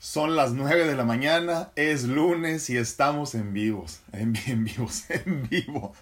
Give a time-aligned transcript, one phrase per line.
[0.00, 4.32] Son las 9 de la mañana, es lunes y estamos en vivos, en,
[4.62, 5.92] vivos, en vivo.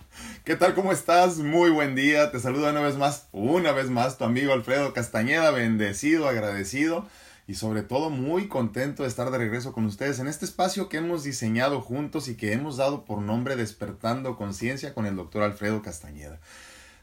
[0.45, 0.75] ¿Qué tal?
[0.75, 1.39] ¿Cómo estás?
[1.39, 2.31] Muy buen día.
[2.31, 7.07] Te saluda una vez más, una vez más, tu amigo Alfredo Castañeda, bendecido, agradecido
[7.49, 10.99] y sobre todo muy contento de estar de regreso con ustedes en este espacio que
[10.99, 15.81] hemos diseñado juntos y que hemos dado por nombre Despertando Conciencia con el doctor Alfredo
[15.81, 16.39] Castañeda.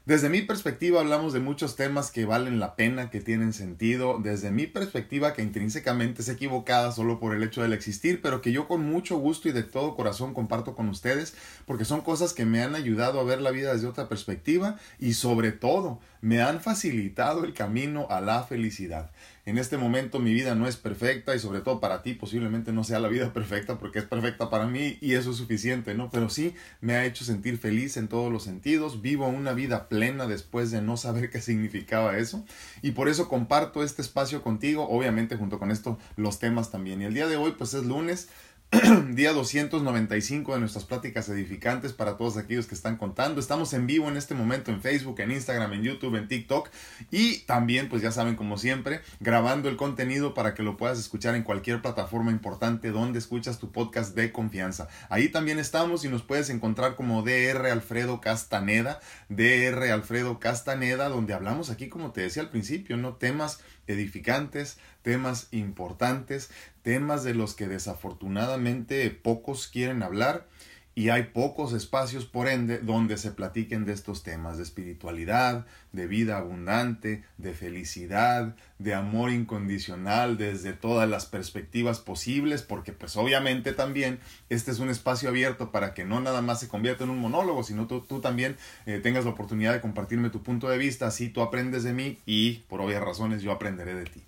[0.06, 4.52] Desde mi perspectiva hablamos de muchos temas que valen la pena, que tienen sentido, desde
[4.52, 8.68] mi perspectiva que intrínsecamente es equivocada solo por el hecho del existir, pero que yo
[8.68, 11.36] con mucho gusto y de todo corazón comparto con ustedes,
[11.66, 15.14] porque son cosas que me han ayudado a ver la vida desde otra perspectiva y
[15.14, 19.12] sobre todo me han facilitado el camino a la felicidad.
[19.46, 22.86] En este momento mi vida no es perfecta y sobre todo para ti posiblemente no
[22.86, 26.10] sea la vida perfecta porque es perfecta para mí y eso es suficiente, ¿no?
[26.10, 30.28] Pero sí me ha hecho sentir feliz en todos los sentidos, vivo una vida plena
[30.28, 32.46] después de no saber qué significaba eso
[32.82, 37.02] y por eso comparto este espacio contigo, obviamente junto con esto los temas también.
[37.02, 38.30] Y el día de hoy pues es lunes,
[39.14, 43.40] día 295 de nuestras pláticas edificantes para todos aquellos que están contando.
[43.40, 46.70] Estamos en vivo en este momento en Facebook, en Instagram, en YouTube, en TikTok
[47.12, 51.36] y también, pues ya saben, como siempre, grabando el contenido para que lo puedas escuchar
[51.36, 54.88] en cualquier plataforma importante donde escuchas tu podcast de confianza.
[55.10, 61.36] Ahí también estamos y nos puedes encontrar como DR Alfredo Castaneda, DR Alfredo Castaneda, donde
[61.36, 63.14] hablamos aquí, como te decía al principio, ¿no?
[63.14, 66.50] Temas edificantes, temas importantes,
[66.82, 70.48] temas de los que desafortunadamente pocos quieren hablar
[70.96, 76.06] y hay pocos espacios, por ende, donde se platiquen de estos temas, de espiritualidad, de
[76.06, 83.74] vida abundante, de felicidad, de amor incondicional desde todas las perspectivas posibles, porque pues obviamente
[83.74, 84.20] también
[84.50, 87.64] este es un espacio abierto para que no nada más se convierta en un monólogo,
[87.64, 91.30] sino tú, tú también eh, tengas la oportunidad de compartirme tu punto de vista, así
[91.30, 94.24] tú aprendes de mí y por obvias razones yo aprenderé de ti.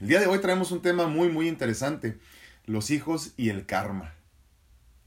[0.00, 2.18] El día de hoy traemos un tema muy muy interesante,
[2.66, 4.19] los hijos y el karma.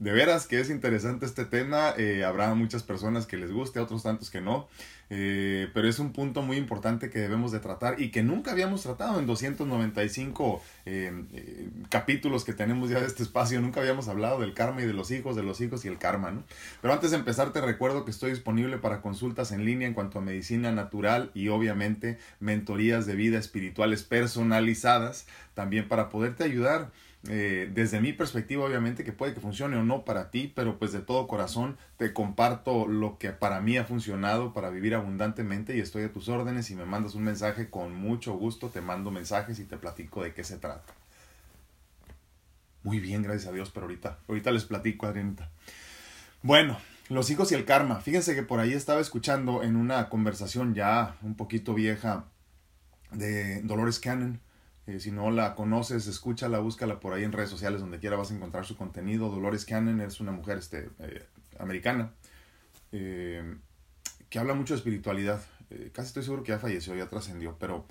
[0.04, 4.02] De veras que es interesante este tema, eh, habrá muchas personas que les guste, otros
[4.02, 4.68] tantos que no,
[5.08, 8.82] eh, pero es un punto muy importante que debemos de tratar y que nunca habíamos
[8.82, 14.40] tratado en 295 eh, eh, capítulos que tenemos ya de este espacio, nunca habíamos hablado
[14.40, 16.44] del karma y de los hijos, de los hijos y el karma, ¿no?
[16.82, 20.18] Pero antes de empezar te recuerdo que estoy disponible para consultas en línea en cuanto
[20.18, 26.90] a medicina natural y obviamente mentorías de vida espirituales personalizadas, también para poderte ayudar
[27.28, 30.92] eh, desde mi perspectiva, obviamente, que puede que funcione o no para ti, pero pues
[30.92, 35.80] de todo corazón te comparto lo que para mí ha funcionado para vivir abundantemente y
[35.80, 36.66] estoy a tus órdenes.
[36.66, 40.34] Si me mandas un mensaje, con mucho gusto te mando mensajes y te platico de
[40.34, 40.92] qué se trata.
[42.82, 45.50] Muy bien, gracias a Dios, pero ahorita, ahorita les platico, Adrianita.
[46.42, 46.76] Bueno,
[47.08, 48.02] los hijos y el karma.
[48.02, 52.26] Fíjense que por ahí estaba escuchando en una conversación ya un poquito vieja
[53.12, 54.43] de Dolores Cannon
[54.86, 58.30] eh, si no la conoces, escúchala, búscala por ahí en redes sociales, donde quiera vas
[58.30, 59.30] a encontrar su contenido.
[59.30, 61.24] Dolores Cannon es una mujer este, eh,
[61.58, 62.12] americana
[62.92, 63.56] eh,
[64.28, 65.42] que habla mucho de espiritualidad.
[65.92, 67.86] casi estoy seguro que ya falleció, ya trascendió, pero,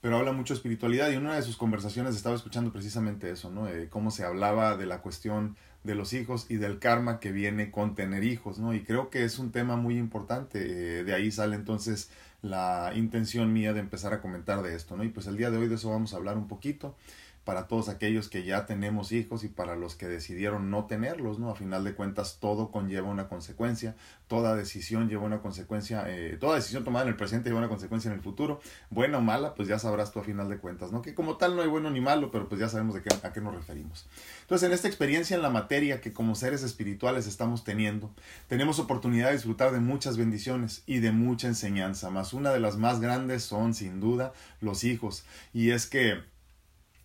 [0.00, 3.50] pero habla mucho de espiritualidad y en una de sus conversaciones estaba escuchando precisamente eso,
[3.50, 3.68] ¿no?
[3.90, 7.94] cómo se hablaba de la cuestión de los hijos y del karma que viene con
[7.94, 8.74] tener hijos, ¿no?
[8.74, 11.04] Y creo que es un tema muy importante.
[11.04, 12.10] de ahí sale entonces
[12.42, 15.04] la intención mía de empezar a comentar de esto, ¿no?
[15.04, 16.96] Y pues el día de hoy de eso vamos a hablar un poquito
[17.44, 21.50] para todos aquellos que ya tenemos hijos y para los que decidieron no tenerlos, ¿no?
[21.50, 23.96] A final de cuentas todo conlleva una consecuencia,
[24.28, 28.10] toda decisión lleva una consecuencia, eh, toda decisión tomada en el presente lleva una consecuencia
[28.10, 31.02] en el futuro, buena o mala, pues ya sabrás tú a final de cuentas, ¿no?
[31.02, 33.32] Que como tal no hay bueno ni malo, pero pues ya sabemos de qué, a
[33.32, 34.06] qué nos referimos.
[34.42, 38.10] Entonces, en esta experiencia en la materia que como seres espirituales estamos teniendo,
[38.48, 42.76] tenemos oportunidad de disfrutar de muchas bendiciones y de mucha enseñanza, más una de las
[42.76, 45.24] más grandes son sin duda los hijos,
[45.54, 46.20] y es que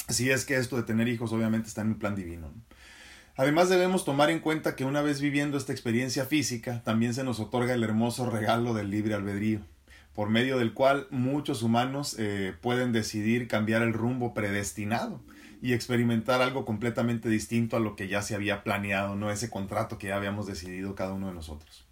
[0.09, 2.51] si es que esto de tener hijos obviamente está en un plan divino.
[3.38, 7.39] Además debemos tomar en cuenta que una vez viviendo esta experiencia física, también se nos
[7.39, 9.59] otorga el hermoso regalo del libre albedrío,
[10.13, 15.21] por medio del cual muchos humanos eh, pueden decidir cambiar el rumbo predestinado
[15.61, 19.97] y experimentar algo completamente distinto a lo que ya se había planeado, no ese contrato
[19.97, 21.85] que ya habíamos decidido cada uno de nosotros.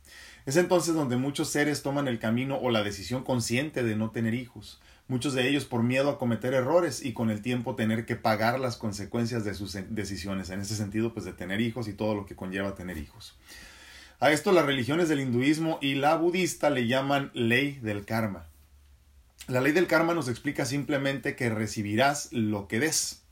[0.46, 4.34] Es entonces donde muchos seres toman el camino o la decisión consciente de no tener
[4.34, 8.16] hijos, muchos de ellos por miedo a cometer errores y con el tiempo tener que
[8.16, 12.16] pagar las consecuencias de sus decisiones, en ese sentido pues de tener hijos y todo
[12.16, 13.36] lo que conlleva tener hijos.
[14.20, 18.46] A esto las religiones del hinduismo y la budista le llaman ley del karma.
[19.48, 23.24] La ley del karma nos explica simplemente que recibirás lo que des,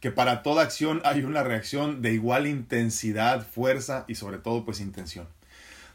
[0.00, 4.80] que para toda acción hay una reacción de igual intensidad, fuerza y sobre todo pues
[4.80, 5.28] intención.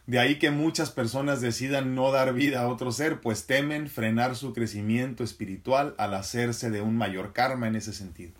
[0.07, 4.38] De ahí que muchas personas decidan no dar vida a otro ser, pues temen frenar
[4.38, 8.31] su crecimiento espiritual al hacerse de un mayor karma en ese sentido.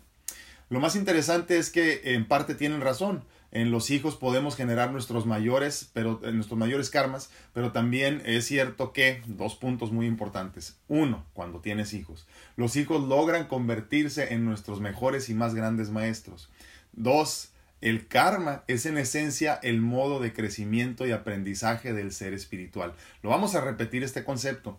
[0.70, 3.22] Lo más interesante es que en parte tienen razón.
[3.50, 8.46] En los hijos podemos generar nuestros mayores, pero eh, nuestros mayores karmas, pero también es
[8.46, 10.78] cierto que dos puntos muy importantes.
[10.88, 12.26] Uno, cuando tienes hijos,
[12.56, 16.48] los hijos logran convertirse en nuestros mejores y más grandes maestros.
[16.92, 17.50] Dos,
[17.80, 22.94] el karma es en esencia el modo de crecimiento y aprendizaje del ser espiritual.
[23.22, 24.78] Lo vamos a repetir este concepto.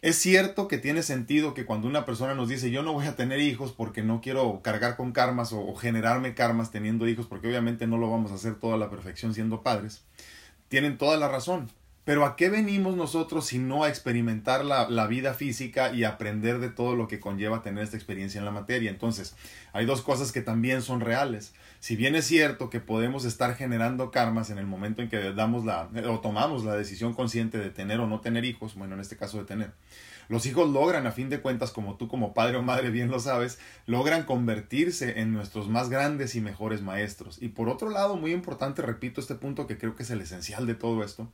[0.00, 3.16] Es cierto que tiene sentido que cuando una persona nos dice yo no voy a
[3.16, 7.88] tener hijos porque no quiero cargar con karmas o, generarme karmas teniendo hijos porque obviamente
[7.88, 10.04] no lo vamos a hacer toda la perfección siendo padres,
[10.68, 11.68] tienen toda la razón.
[12.08, 16.58] Pero ¿a qué venimos nosotros si no a experimentar la, la, vida física y aprender
[16.58, 18.88] de todo lo que conlleva tener esta experiencia en la materia?
[18.88, 19.36] Entonces,
[19.74, 21.52] hay dos cosas que también son reales.
[21.80, 25.66] Si bien es cierto que podemos estar generando karmas en el momento en que damos
[25.66, 29.18] la, o tomamos la decisión consciente de tener o no tener hijos, bueno, en este
[29.18, 29.72] caso de tener,
[30.30, 33.20] los hijos logran, a fin de cuentas, como tú como padre o madre bien lo
[33.20, 37.36] sabes, logran convertirse en nuestros más grandes y mejores maestros.
[37.42, 40.66] Y por otro lado, muy importante, repito este punto que creo que es el esencial
[40.66, 41.30] de todo esto,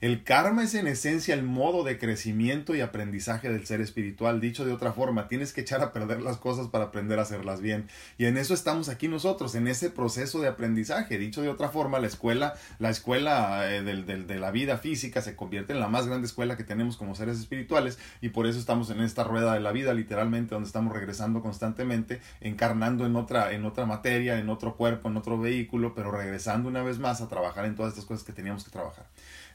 [0.00, 4.40] el karma es en esencia el modo de crecimiento y aprendizaje del ser espiritual.
[4.40, 7.60] Dicho de otra forma, tienes que echar a perder las cosas para aprender a hacerlas
[7.60, 7.86] bien.
[8.16, 11.18] Y en eso estamos aquí nosotros, en ese proceso de aprendizaje.
[11.18, 15.74] Dicho de otra forma, la escuela, la escuela eh, de la vida física se convierte
[15.74, 19.02] en la más grande escuela que tenemos como seres espirituales y por eso estamos en
[19.02, 23.84] esta rueda de la vida, literalmente, donde estamos regresando constantemente, encarnando en otra, en otra
[23.84, 27.74] materia, en otro cuerpo, en otro vehículo, pero regresando una vez más a trabajar en
[27.74, 29.04] todas estas cosas que teníamos que trabajar.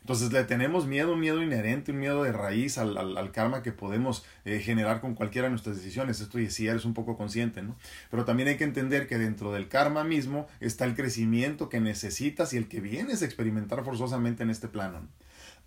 [0.05, 3.71] Entonces le tenemos miedo, un miedo inherente, un miedo de raíz al, al, karma que
[3.71, 6.21] podemos eh, generar con cualquiera de nuestras decisiones.
[6.21, 7.75] Esto y si eres un poco consciente, ¿no?
[8.11, 12.53] Pero también hay que entender que dentro del karma mismo está el crecimiento que necesitas
[12.53, 15.07] y el que vienes a experimentar forzosamente en este plano.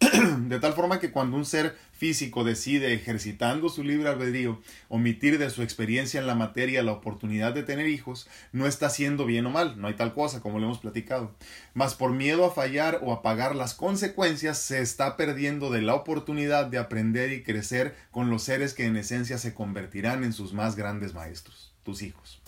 [0.48, 5.50] de tal forma que cuando un ser físico decide, ejercitando su libre albedrío, omitir de
[5.50, 9.50] su experiencia en la materia la oportunidad de tener hijos, no está haciendo bien o
[9.50, 11.34] mal, no hay tal cosa como lo hemos platicado.
[11.74, 15.94] Mas por miedo a fallar o a pagar las consecuencias, se está perdiendo de la
[15.94, 20.52] oportunidad de aprender y crecer con los seres que en esencia se convertirán en sus
[20.52, 22.40] más grandes maestros, tus hijos.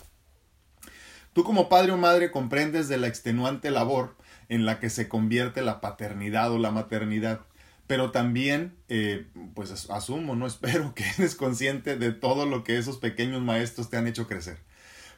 [1.32, 4.17] Tú como padre o madre comprendes de la extenuante labor
[4.50, 7.41] en la que se convierte la paternidad o la maternidad.
[7.87, 12.99] Pero también, eh, pues asumo, no espero que eres consciente de todo lo que esos
[12.99, 14.58] pequeños maestros te han hecho crecer.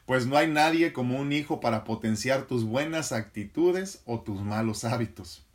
[0.05, 4.83] Pues no hay nadie como un hijo para potenciar tus buenas actitudes o tus malos
[4.83, 5.45] hábitos.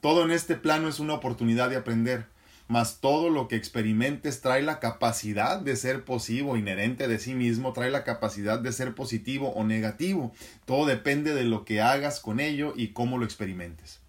[0.00, 2.26] Todo en este plano es una oportunidad de aprender
[2.72, 7.74] mas todo lo que experimentes trae la capacidad de ser positivo, inherente de sí mismo,
[7.74, 10.32] trae la capacidad de ser positivo o negativo.
[10.64, 14.00] Todo depende de lo que hagas con ello y cómo lo experimentes.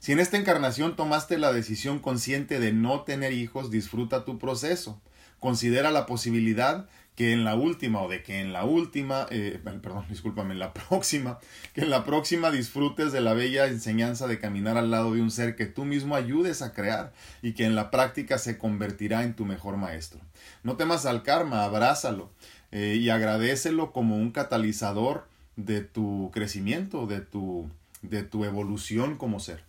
[0.00, 5.00] Si en esta encarnación tomaste la decisión consciente de no tener hijos, disfruta tu proceso.
[5.38, 6.88] Considera la posibilidad
[7.18, 10.72] que en la última o de que en la última, eh, perdón, discúlpame, en la
[10.72, 11.40] próxima,
[11.74, 15.32] que en la próxima disfrutes de la bella enseñanza de caminar al lado de un
[15.32, 17.12] ser que tú mismo ayudes a crear
[17.42, 20.20] y que en la práctica se convertirá en tu mejor maestro.
[20.62, 22.30] No temas al karma, abrázalo
[22.70, 25.26] eh, y agradecelo como un catalizador
[25.56, 27.68] de tu crecimiento, de tu,
[28.02, 29.64] de tu evolución como ser.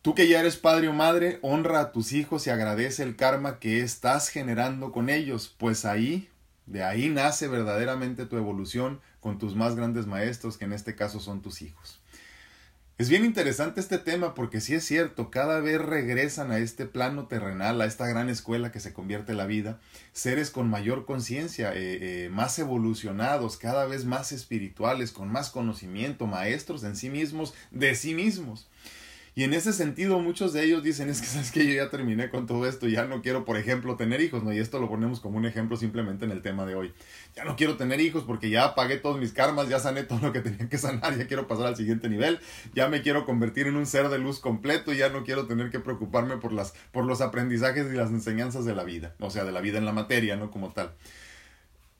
[0.00, 3.58] Tú que ya eres padre o madre, honra a tus hijos y agradece el karma
[3.58, 6.30] que estás generando con ellos, pues ahí
[6.66, 11.20] de ahí nace verdaderamente tu evolución con tus más grandes maestros, que en este caso
[11.20, 12.00] son tus hijos.
[12.98, 17.26] Es bien interesante este tema porque sí es cierto, cada vez regresan a este plano
[17.26, 19.78] terrenal, a esta gran escuela que se convierte en la vida,
[20.14, 26.26] seres con mayor conciencia, eh, eh, más evolucionados, cada vez más espirituales, con más conocimiento,
[26.26, 28.66] maestros en sí mismos, de sí mismos.
[29.38, 32.30] Y en ese sentido, muchos de ellos dicen, es que sabes que yo ya terminé
[32.30, 34.50] con todo esto, ya no quiero, por ejemplo, tener hijos, ¿no?
[34.50, 36.94] Y esto lo ponemos como un ejemplo simplemente en el tema de hoy.
[37.34, 40.32] Ya no quiero tener hijos porque ya pagué todos mis karmas, ya sané todo lo
[40.32, 42.40] que tenía que sanar, ya quiero pasar al siguiente nivel,
[42.74, 45.80] ya me quiero convertir en un ser de luz completo, ya no quiero tener que
[45.80, 49.52] preocuparme por las, por los aprendizajes y las enseñanzas de la vida, o sea, de
[49.52, 50.50] la vida en la materia, ¿no?
[50.50, 50.94] Como tal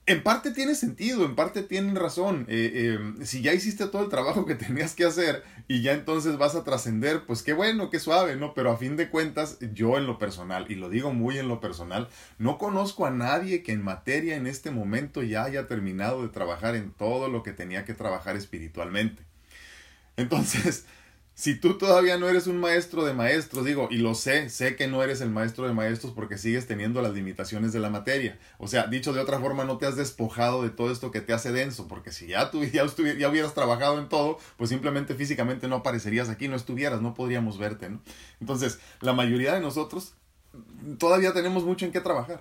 [0.07, 2.47] en parte tiene sentido, en parte tienen razón.
[2.49, 6.39] Eh, eh, si ya hiciste todo el trabajo que tenías que hacer y ya entonces
[6.39, 8.55] vas a trascender, pues qué bueno, qué suave, ¿no?
[8.55, 11.61] Pero a fin de cuentas, yo en lo personal, y lo digo muy en lo
[11.61, 12.09] personal,
[12.39, 16.77] no conozco a nadie que en materia en este momento ya haya terminado de trabajar
[16.77, 19.25] en todo lo que tenía que trabajar espiritualmente.
[20.17, 20.87] Entonces,
[21.37, 24.89] si tú todavía no eres un maestro de maestros, digo, y lo sé, sé que
[24.89, 28.39] no eres el maestro de maestros porque sigues teniendo las limitaciones de la materia.
[28.57, 31.35] O sea, dicho de otra forma, no te has despojado de todo esto que te
[31.35, 32.87] hace denso, porque si ya, tú, ya,
[33.19, 37.59] ya hubieras trabajado en todo, pues simplemente físicamente no aparecerías aquí, no estuvieras, no podríamos
[37.59, 38.01] verte, ¿no?
[38.41, 40.15] Entonces, la mayoría de nosotros
[40.99, 42.41] todavía tenemos mucho en qué trabajar.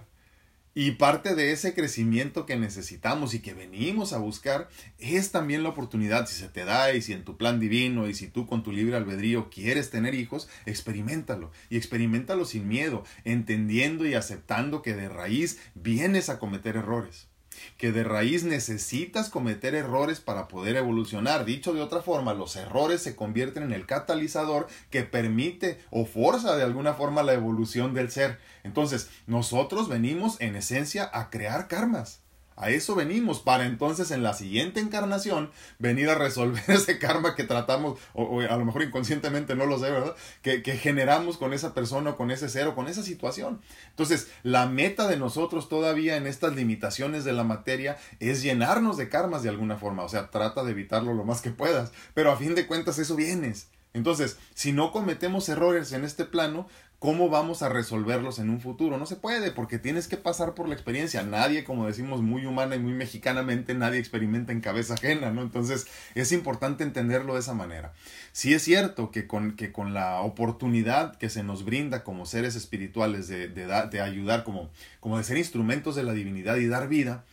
[0.78, 4.68] Y parte de ese crecimiento que necesitamos y que venimos a buscar
[5.00, 8.14] es también la oportunidad, si se te da y si en tu plan divino y
[8.14, 11.50] si tú con tu libre albedrío quieres tener hijos, experimentalo.
[11.70, 17.30] Y experimentalo sin miedo, entendiendo y aceptando que de raíz vienes a cometer errores
[17.78, 21.46] que de raíz necesitas cometer errores para poder evolucionar.
[21.46, 26.56] Dicho de otra forma, los errores se convierten en el catalizador que permite o forza
[26.56, 28.40] de alguna forma la evolución del ser.
[28.64, 32.25] Entonces, nosotros venimos en esencia a crear karmas.
[32.58, 37.44] A eso venimos, para entonces en la siguiente encarnación venir a resolver ese karma que
[37.44, 40.16] tratamos, o, a lo mejor inconscientemente no lo sé, ¿verdad?
[40.42, 43.62] Que, que, generamos con esa persona, con ese ser, o con esa situación.
[43.90, 49.10] Entonces, la meta de nosotros todavía en estas limitaciones de la materia es llenarnos de
[49.10, 50.04] karmas de alguna forma.
[50.04, 53.16] O sea, trata de evitarlo lo más que puedas, pero a fin de cuentas eso
[53.16, 53.68] vienes.
[53.96, 56.68] Entonces, si no cometemos errores en este plano,
[57.06, 58.98] ¿Cómo vamos a resolverlos en un futuro?
[58.98, 61.22] No se puede porque tienes que pasar por la experiencia.
[61.22, 65.44] Nadie, como decimos muy humana y muy mexicanamente, nadie experimenta en cabeza ajena, ¿no?
[65.44, 65.86] Entonces
[66.16, 67.94] es importante entenderlo de esa manera.
[68.32, 72.56] Sí es cierto que con, que con la oportunidad que se nos brinda como seres
[72.56, 76.88] espirituales de, de, de ayudar, como, como de ser instrumentos de la divinidad y dar
[76.88, 77.24] vida,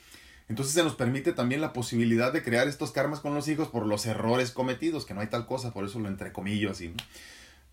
[0.50, 3.86] entonces se nos permite también la posibilidad de crear estos karmas con los hijos por
[3.86, 6.92] los errores cometidos, que no hay tal cosa, por eso lo entrecomillo así.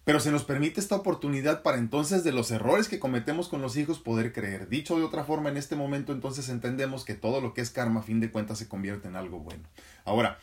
[0.10, 3.78] Pero se nos permite esta oportunidad para entonces de los errores que cometemos con los
[3.78, 4.68] hijos poder creer.
[4.68, 8.00] Dicho de otra forma, en este momento entonces entendemos que todo lo que es karma
[8.00, 9.62] a fin de cuentas se convierte en algo bueno.
[10.06, 10.39] Ahora,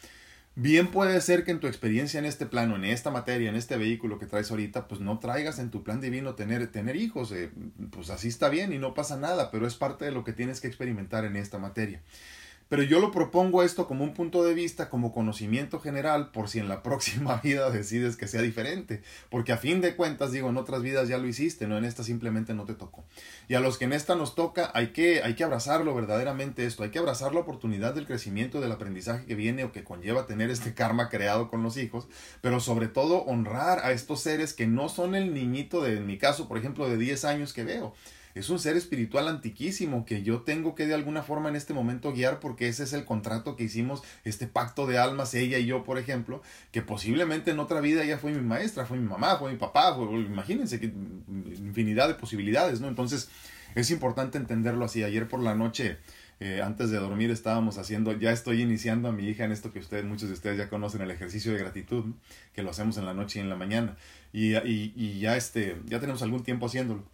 [0.55, 3.77] bien puede ser que en tu experiencia en este plano, en esta materia, en este
[3.77, 7.33] vehículo que traes ahorita, pues no traigas en tu plan divino tener, tener hijos.
[7.33, 7.51] Eh,
[7.91, 10.61] pues así está bien y no pasa nada, pero es parte de lo que tienes
[10.61, 12.03] que experimentar en esta materia.
[12.69, 16.59] Pero yo lo propongo esto como un punto de vista, como conocimiento general, por si
[16.59, 19.03] en la próxima vida decides que sea diferente.
[19.31, 22.03] Porque a fin de cuentas, digo, en otras vidas ya lo hiciste, no en esta
[22.03, 23.05] simplemente no te tocó.
[23.49, 26.83] Y a los que en esta nos toca, hay que, hay que abrazarlo verdaderamente esto,
[26.83, 30.51] hay que abrazar la oportunidad del crecimiento, del aprendizaje que viene o que conlleva tener
[30.51, 32.09] este karma creado con los hijos,
[32.41, 36.19] pero sobre todo honrar a estos seres que no son el niñito de, en mi
[36.19, 37.95] caso, por ejemplo, de 10 años que veo
[38.37, 42.13] es un ser espiritual antiquísimo que yo tengo que de alguna forma en este momento
[42.13, 45.85] guiar porque ese es el contrato que hicimos, este pacto de almas, ella y yo,
[45.85, 49.51] por ejemplo, que posiblemente en otra vida ella fue mi maestra, fue mi mamá, fue
[49.51, 52.89] mi papá, imagínense que infinidad de posibilidades, ¿no?
[52.89, 53.31] Entonces
[53.75, 55.03] es importante entenderlo así.
[55.03, 55.97] Ayer por la noche...
[56.39, 59.79] Eh, antes de dormir estábamos haciendo, ya estoy iniciando a mi hija en esto que
[59.79, 62.05] ustedes, muchos de ustedes ya conocen, el ejercicio de gratitud,
[62.53, 63.97] que lo hacemos en la noche y en la mañana.
[64.35, 67.05] Y, y, y, ya, este, ya tenemos algún tiempo haciéndolo.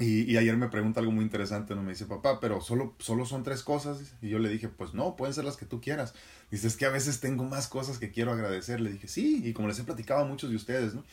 [0.00, 1.82] Y, ayer me pregunta algo muy interesante, ¿no?
[1.82, 4.14] Me dice, papá, pero solo, solo son tres cosas.
[4.22, 6.14] Y yo le dije, pues no, pueden ser las que tú quieras.
[6.50, 8.80] Dice, es que a veces tengo más cosas que quiero agradecer.
[8.80, 11.04] Le dije, sí, y como les he platicado a muchos de ustedes, ¿no?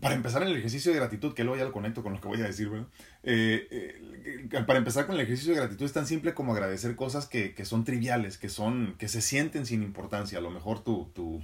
[0.00, 2.40] Para empezar el ejercicio de gratitud, que luego ya lo conecto con lo que voy
[2.40, 2.86] a decir, ¿verdad?
[3.24, 7.26] Eh, eh, para empezar con el ejercicio de gratitud es tan simple como agradecer cosas
[7.26, 10.38] que, que, son triviales, que son, que se sienten sin importancia.
[10.38, 11.42] A lo mejor tu, tu,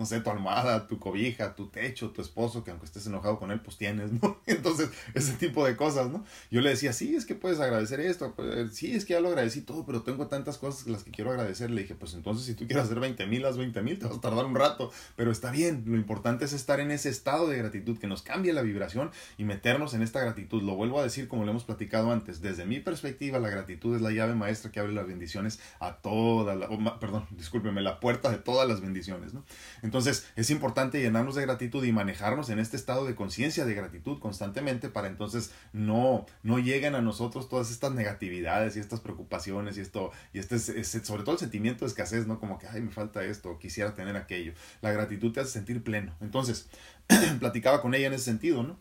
[0.00, 3.50] no sé, tu almohada, tu cobija, tu techo, tu esposo, que aunque estés enojado con
[3.50, 4.40] él, pues tienes, ¿no?
[4.46, 6.24] Entonces, ese tipo de cosas, ¿no?
[6.50, 9.28] Yo le decía, sí, es que puedes agradecer esto, pues, sí, es que ya lo
[9.28, 11.70] agradecí todo, pero tengo tantas cosas las que quiero agradecer.
[11.70, 14.16] Le dije, pues entonces si tú quieres hacer 20 mil, las 20 mil, te vas
[14.16, 17.58] a tardar un rato, pero está bien, lo importante es estar en ese estado de
[17.58, 20.62] gratitud, que nos cambie la vibración y meternos en esta gratitud.
[20.62, 24.00] Lo vuelvo a decir como lo hemos platicado antes, desde mi perspectiva, la gratitud es
[24.00, 28.38] la llave maestra que abre las bendiciones a todas, la, perdón, discúlpeme, la puerta de
[28.38, 29.44] todas las bendiciones, ¿no?
[29.82, 29.89] Entonces,
[30.36, 34.88] es importante llenarnos de gratitud y manejarnos en este estado de conciencia de gratitud constantemente
[34.88, 40.10] para entonces no, no lleguen a nosotros todas estas negatividades y estas preocupaciones y esto,
[40.32, 42.38] y este, sobre todo el sentimiento de escasez, ¿no?
[42.38, 44.52] Como que, ay, me falta esto, quisiera tener aquello.
[44.80, 46.14] La gratitud te hace sentir pleno.
[46.20, 46.68] Entonces,
[47.38, 48.78] platicaba con ella en ese sentido, ¿no?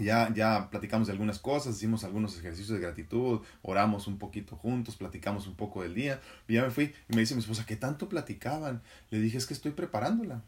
[0.00, 4.96] Ya, ya platicamos de algunas cosas, hicimos algunos ejercicios de gratitud, oramos un poquito juntos,
[4.96, 6.20] platicamos un poco del día.
[6.48, 8.82] Y ya me fui y me dice mi esposa, ¿qué tanto platicaban?
[9.10, 10.42] Le dije, es que estoy preparándola.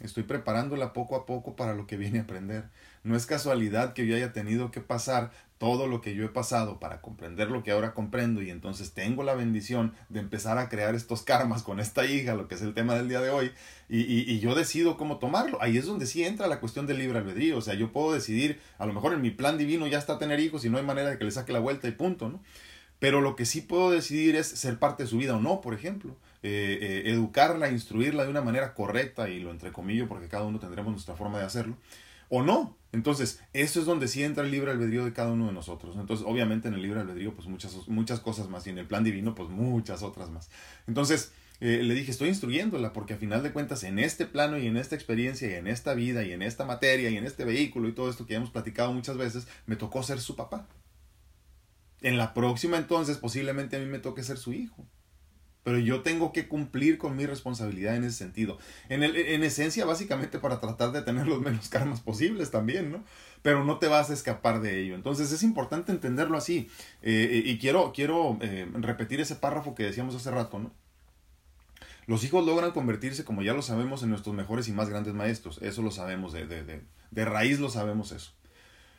[0.00, 2.68] Estoy preparándola poco a poco para lo que viene a aprender.
[3.06, 6.80] No es casualidad que yo haya tenido que pasar todo lo que yo he pasado
[6.80, 10.94] para comprender lo que ahora comprendo y entonces tengo la bendición de empezar a crear
[10.94, 13.52] estos karmas con esta hija, lo que es el tema del día de hoy,
[13.88, 15.62] y, y, yo decido cómo tomarlo.
[15.62, 17.56] Ahí es donde sí entra la cuestión del libre albedrío.
[17.56, 20.40] O sea, yo puedo decidir, a lo mejor en mi plan divino ya está tener
[20.40, 22.42] hijos y no hay manera de que le saque la vuelta y punto, ¿no?
[22.98, 25.74] Pero lo que sí puedo decidir es ser parte de su vida o no, por
[25.74, 26.16] ejemplo.
[26.42, 30.92] Eh, eh, educarla, instruirla de una manera correcta, y lo entrecomillo porque cada uno tendremos
[30.92, 31.76] nuestra forma de hacerlo,
[32.28, 32.76] o no.
[32.92, 35.96] Entonces, eso es donde sí entra el libre albedrío de cada uno de nosotros.
[35.98, 39.04] Entonces, obviamente en el libre albedrío, pues muchas, muchas cosas más, y en el plan
[39.04, 40.50] divino, pues muchas otras más.
[40.86, 44.66] Entonces, eh, le dije, estoy instruyéndola, porque a final de cuentas, en este plano y
[44.66, 47.88] en esta experiencia y en esta vida y en esta materia y en este vehículo
[47.88, 50.66] y todo esto que hemos platicado muchas veces, me tocó ser su papá.
[52.02, 54.86] En la próxima entonces posiblemente a mí me toque ser su hijo.
[55.66, 58.56] Pero yo tengo que cumplir con mi responsabilidad en ese sentido.
[58.88, 63.02] En, el, en esencia, básicamente para tratar de tener los menos karmas posibles también, ¿no?
[63.42, 64.94] Pero no te vas a escapar de ello.
[64.94, 66.68] Entonces es importante entenderlo así.
[67.02, 70.70] Eh, y quiero, quiero eh, repetir ese párrafo que decíamos hace rato, ¿no?
[72.06, 75.58] Los hijos logran convertirse, como ya lo sabemos, en nuestros mejores y más grandes maestros.
[75.62, 78.30] Eso lo sabemos, de, de, de, de raíz lo sabemos eso.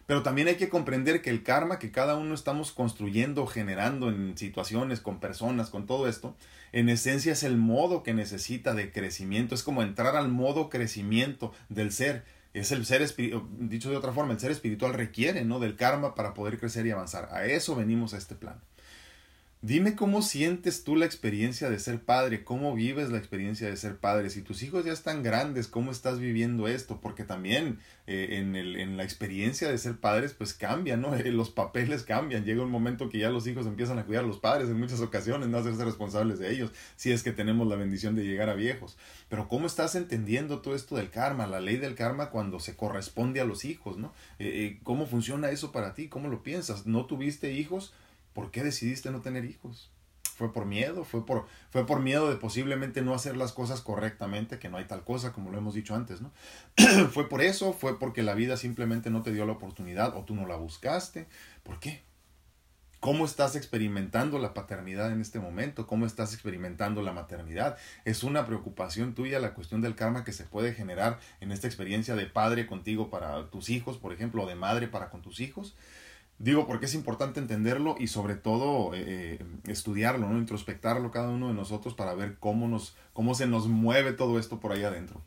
[0.07, 4.37] Pero también hay que comprender que el karma que cada uno estamos construyendo, generando en
[4.37, 6.35] situaciones, con personas, con todo esto,
[6.71, 9.53] en esencia es el modo que necesita de crecimiento.
[9.53, 12.23] Es como entrar al modo crecimiento del ser.
[12.53, 13.05] Es el ser
[13.59, 15.59] dicho de otra forma, el ser espiritual requiere, ¿no?
[15.59, 17.27] Del karma para poder crecer y avanzar.
[17.33, 18.61] A eso venimos a este plano.
[19.63, 23.97] Dime cómo sientes tú la experiencia de ser padre, cómo vives la experiencia de ser
[23.97, 24.29] padre.
[24.29, 27.01] Si tus hijos ya están grandes, ¿cómo estás viviendo esto?
[27.01, 31.15] Porque también eh, en, el, en, la experiencia de ser padres, pues cambian, ¿no?
[31.25, 32.45] los papeles cambian.
[32.45, 35.01] Llega un momento que ya los hijos empiezan a cuidar a los padres en muchas
[35.01, 38.53] ocasiones, no hacerse responsables de ellos, si es que tenemos la bendición de llegar a
[38.53, 38.95] viejos.
[39.27, 43.41] Pero ¿cómo estás entendiendo todo esto del karma, la ley del karma cuando se corresponde
[43.41, 44.13] a los hijos, ¿no?
[44.37, 46.09] Eh, eh, ¿Cómo funciona eso para ti?
[46.09, 46.85] ¿Cómo lo piensas?
[46.85, 47.95] ¿No tuviste hijos?
[48.37, 49.89] ¿Por qué decidiste no tener hijos?
[50.21, 51.03] ¿Fue por miedo?
[51.05, 54.85] ¿Fue por, fue por miedo de posiblemente no hacer las cosas correctamente, que no hay
[54.85, 56.31] tal cosa como lo hemos dicho antes, ¿no?
[57.11, 57.73] ¿Fue por eso?
[57.73, 61.25] ¿Fue porque la vida simplemente no te dio la oportunidad o tú no la buscaste?
[61.63, 62.03] ¿Por qué?
[62.99, 65.87] ¿Cómo estás experimentando la paternidad en este momento?
[65.87, 67.75] ¿Cómo estás experimentando la maternidad?
[68.05, 72.13] Es una preocupación tuya la cuestión del karma que se puede generar en esta experiencia
[72.13, 75.75] de padre contigo para tus hijos, por ejemplo, o de madre para con tus hijos.
[76.39, 80.37] Digo porque es importante entenderlo y sobre todo eh, estudiarlo, ¿no?
[80.37, 84.59] introspectarlo cada uno de nosotros para ver cómo, nos, cómo se nos mueve todo esto
[84.59, 85.21] por ahí adentro.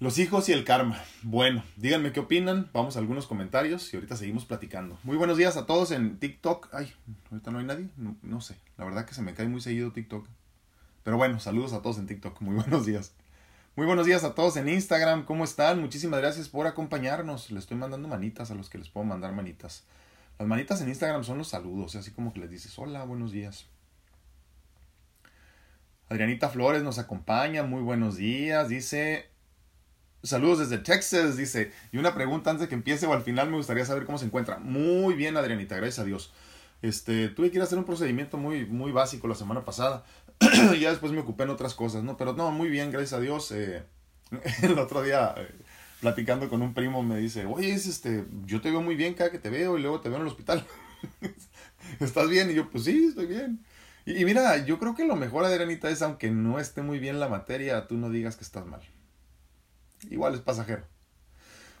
[0.00, 1.02] Los hijos y el karma.
[1.22, 2.68] Bueno, díganme qué opinan.
[2.72, 4.96] Vamos a algunos comentarios y ahorita seguimos platicando.
[5.02, 6.68] Muy buenos días a todos en TikTok.
[6.72, 6.92] Ay,
[7.30, 7.88] ahorita no hay nadie.
[7.96, 8.56] No, no sé.
[8.76, 10.24] La verdad que se me cae muy seguido TikTok.
[11.02, 12.40] Pero bueno, saludos a todos en TikTok.
[12.42, 13.12] Muy buenos días.
[13.78, 15.80] Muy buenos días a todos en Instagram, ¿cómo están?
[15.80, 17.52] Muchísimas gracias por acompañarnos.
[17.52, 19.84] Les estoy mandando manitas a los que les puedo mandar manitas.
[20.36, 23.66] Las manitas en Instagram son los saludos, así como que les dices, hola, buenos días.
[26.08, 29.28] Adrianita Flores nos acompaña, muy buenos días, dice,
[30.24, 33.58] saludos desde Texas, dice, y una pregunta antes de que empiece o al final me
[33.58, 34.58] gustaría saber cómo se encuentra.
[34.58, 36.32] Muy bien, Adrianita, gracias a Dios.
[36.82, 40.04] Este, tuve que ir a hacer un procedimiento muy, muy básico la semana pasada.
[40.80, 42.16] ya después me ocupé en otras cosas, ¿no?
[42.16, 43.50] Pero no, muy bien, gracias a Dios.
[43.52, 43.82] Eh,
[44.62, 45.54] el otro día, eh,
[46.00, 49.30] platicando con un primo, me dice, oye, es este, yo te veo muy bien cada
[49.30, 50.64] que te veo y luego te veo en el hospital.
[52.00, 52.50] ¿Estás bien?
[52.50, 53.64] Y yo, pues sí, estoy bien.
[54.04, 57.20] Y, y, mira, yo creo que lo mejor, Adrianita, es aunque no esté muy bien
[57.20, 58.80] la materia, tú no digas que estás mal.
[60.10, 60.86] Igual es pasajero.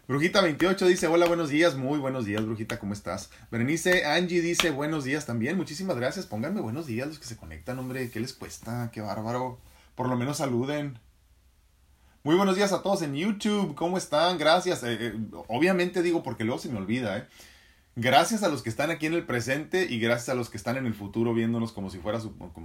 [0.08, 3.28] Brujita28 dice, hola, buenos días, muy buenos días, Brujita, ¿cómo estás?
[3.50, 7.78] Berenice Angie dice, buenos días también, muchísimas gracias, pónganme buenos días los que se conectan,
[7.78, 8.90] hombre, ¿qué les cuesta?
[8.90, 9.60] Qué bárbaro,
[9.94, 10.98] por lo menos saluden.
[12.22, 14.38] Muy buenos días a todos en YouTube, ¿cómo están?
[14.38, 15.14] Gracias, eh, eh,
[15.48, 17.26] obviamente digo porque luego se me olvida, ¿eh?
[17.94, 20.78] Gracias a los que están aquí en el presente y gracias a los que están
[20.78, 22.18] en el futuro viéndonos como si fuera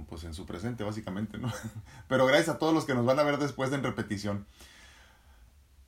[0.08, 1.52] pues en su presente, básicamente, ¿no?
[2.08, 4.46] Pero gracias a todos los que nos van a ver después en repetición.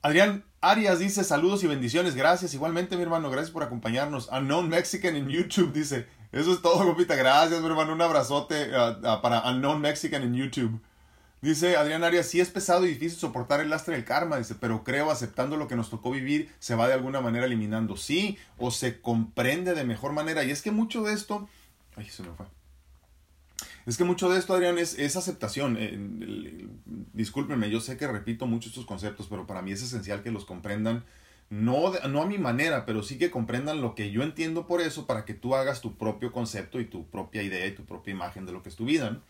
[0.07, 2.15] Adrián Arias dice saludos y bendiciones.
[2.15, 2.53] Gracias.
[2.53, 4.29] Igualmente, mi hermano, gracias por acompañarnos.
[4.31, 6.07] Unknown Mexican en YouTube dice.
[6.31, 7.13] Eso es todo, compita.
[7.15, 7.91] Gracias, mi hermano.
[7.91, 10.79] Un abrazote uh, para Unknown Mexican en YouTube.
[11.41, 14.85] Dice Adrián Arias, sí es pesado y difícil soportar el lastre del karma, dice, pero
[14.85, 17.97] creo aceptando lo que nos tocó vivir se va de alguna manera eliminando.
[17.97, 20.45] Sí, o se comprende de mejor manera.
[20.45, 21.49] Y es que mucho de esto...
[21.97, 22.45] Ay, se me fue.
[23.85, 25.75] Es que mucho de esto, Adrián, es, es aceptación.
[25.77, 26.66] Eh,
[27.17, 30.45] discúlpenme, yo sé que repito mucho estos conceptos, pero para mí es esencial que los
[30.45, 31.03] comprendan.
[31.49, 35.07] No, no a mi manera, pero sí que comprendan lo que yo entiendo por eso
[35.07, 38.45] para que tú hagas tu propio concepto y tu propia idea y tu propia imagen
[38.45, 39.21] de lo que es tu vida.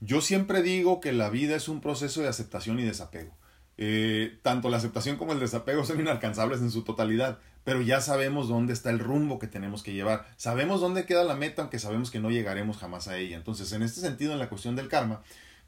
[0.00, 3.32] Yo siempre digo que la vida es un proceso de aceptación y desapego.
[3.76, 8.48] Eh, tanto la aceptación como el desapego son inalcanzables en su totalidad, pero ya sabemos
[8.48, 10.26] dónde está el rumbo que tenemos que llevar.
[10.36, 13.36] Sabemos dónde queda la meta, aunque sabemos que no llegaremos jamás a ella.
[13.36, 15.22] Entonces, en este sentido, en la cuestión del karma,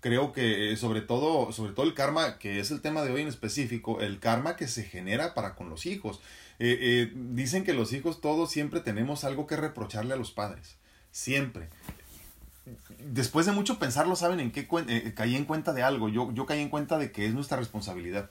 [0.06, 3.22] creo que eh, sobre todo, sobre todo el karma, que es el tema de hoy
[3.22, 6.20] en específico, el karma que se genera para con los hijos.
[6.60, 10.76] Eh, dicen que los hijos todos siempre tenemos algo que reprocharle a los padres.
[11.10, 11.68] Siempre
[13.00, 16.08] después de mucho pensarlo, ¿saben en qué eh, caí en cuenta de algo?
[16.08, 18.30] Yo, yo caí en cuenta de que es nuestra responsabilidad.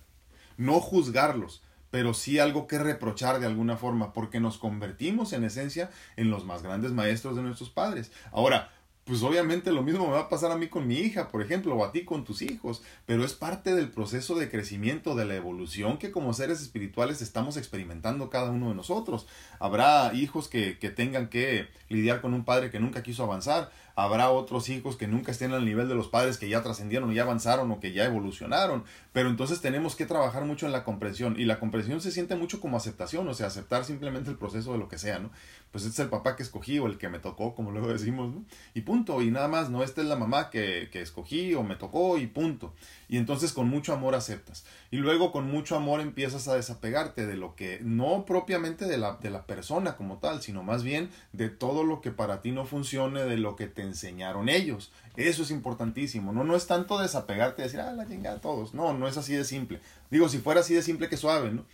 [0.58, 1.62] No juzgarlos,
[1.92, 6.46] pero sí algo que reprochar de alguna forma, porque nos convertimos en esencia en los
[6.46, 8.12] más grandes maestros de nuestros padres.
[8.32, 8.72] Ahora,
[9.06, 11.76] pues obviamente lo mismo me va a pasar a mí con mi hija, por ejemplo,
[11.76, 15.36] o a ti con tus hijos, pero es parte del proceso de crecimiento, de la
[15.36, 19.28] evolución que como seres espirituales estamos experimentando cada uno de nosotros.
[19.60, 24.30] Habrá hijos que, que tengan que lidiar con un padre que nunca quiso avanzar, habrá
[24.30, 27.72] otros hijos que nunca estén al nivel de los padres que ya trascendieron, ya avanzaron
[27.72, 31.60] o que ya evolucionaron, pero entonces tenemos que trabajar mucho en la comprensión y la
[31.60, 34.98] comprensión se siente mucho como aceptación, o sea, aceptar simplemente el proceso de lo que
[34.98, 35.30] sea, ¿no?
[35.72, 38.34] Pues este es el papá que escogí o el que me tocó, como luego decimos,
[38.34, 38.44] ¿no?
[38.74, 41.76] Y punto, y nada más, no, esta es la mamá que, que escogí o me
[41.76, 42.74] tocó y punto.
[43.08, 44.66] Y entonces con mucho amor aceptas.
[44.92, 49.18] Y luego con mucho amor empiezas a desapegarte de lo que, no propiamente de la,
[49.18, 52.66] de la persona como tal, sino más bien de todo lo que para ti no
[52.66, 54.92] funcione, de lo que te enseñaron ellos.
[55.16, 56.34] Eso es importantísimo.
[56.34, 58.74] No, no es tanto desapegarte y decir, ah, la chingada a todos.
[58.74, 59.80] No, no es así de simple.
[60.10, 61.66] Digo, si fuera así de simple que suave, ¿no?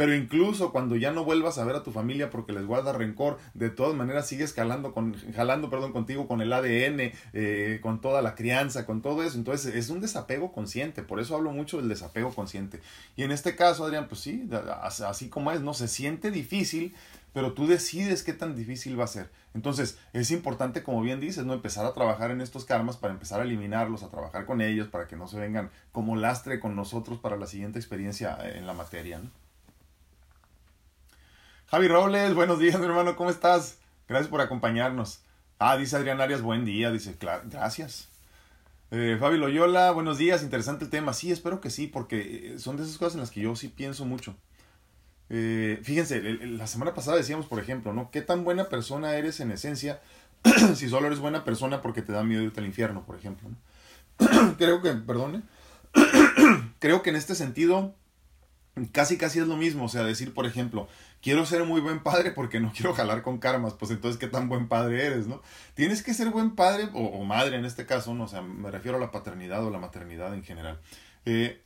[0.00, 3.36] Pero incluso cuando ya no vuelvas a ver a tu familia porque les guarda rencor,
[3.52, 8.22] de todas maneras sigues jalando, con, jalando perdón, contigo con el ADN, eh, con toda
[8.22, 9.36] la crianza, con todo eso.
[9.36, 12.80] Entonces es un desapego consciente, por eso hablo mucho del desapego consciente.
[13.14, 14.48] Y en este caso, Adrián, pues sí,
[14.82, 16.94] así como es, no se siente difícil,
[17.34, 19.28] pero tú decides qué tan difícil va a ser.
[19.52, 23.40] Entonces, es importante, como bien dices, no empezar a trabajar en estos karmas para empezar
[23.40, 27.18] a eliminarlos, a trabajar con ellos, para que no se vengan como lastre con nosotros
[27.18, 29.18] para la siguiente experiencia en la materia.
[29.18, 29.39] ¿no?
[31.70, 33.78] Javi Robles, buenos días, mi hermano, ¿cómo estás?
[34.08, 35.20] Gracias por acompañarnos.
[35.60, 38.08] Ah, dice Adrián Arias, buen día, dice, gracias.
[38.90, 41.12] Eh, Fabi Loyola, buenos días, interesante el tema.
[41.12, 43.68] Sí, espero que sí, porque eh, son de esas cosas en las que yo sí
[43.68, 44.34] pienso mucho.
[45.28, 48.10] Eh, fíjense, la semana pasada decíamos, por ejemplo, ¿no?
[48.10, 50.00] ¿Qué tan buena persona eres en esencia
[50.74, 53.48] si solo eres buena persona porque te da miedo irte al infierno, por ejemplo?
[54.58, 55.42] Creo que, perdone,
[56.80, 57.94] creo que en este sentido
[58.86, 60.88] casi casi es lo mismo, o sea, decir, por ejemplo,
[61.22, 64.48] quiero ser muy buen padre porque no quiero jalar con karmas, pues entonces qué tan
[64.48, 65.42] buen padre eres, ¿no?
[65.74, 68.24] Tienes que ser buen padre o, madre en este caso, ¿no?
[68.24, 70.78] O sea, me refiero a la paternidad o la maternidad en general.
[71.26, 71.60] Eh,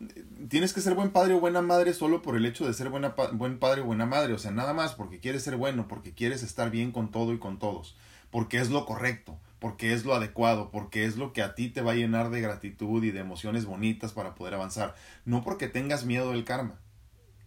[0.49, 3.15] tienes que ser buen padre o buena madre solo por el hecho de ser buena,
[3.33, 6.43] buen padre o buena madre, o sea, nada más porque quieres ser bueno, porque quieres
[6.43, 7.97] estar bien con todo y con todos,
[8.31, 11.83] porque es lo correcto, porque es lo adecuado, porque es lo que a ti te
[11.83, 16.05] va a llenar de gratitud y de emociones bonitas para poder avanzar, no porque tengas
[16.05, 16.75] miedo del karma.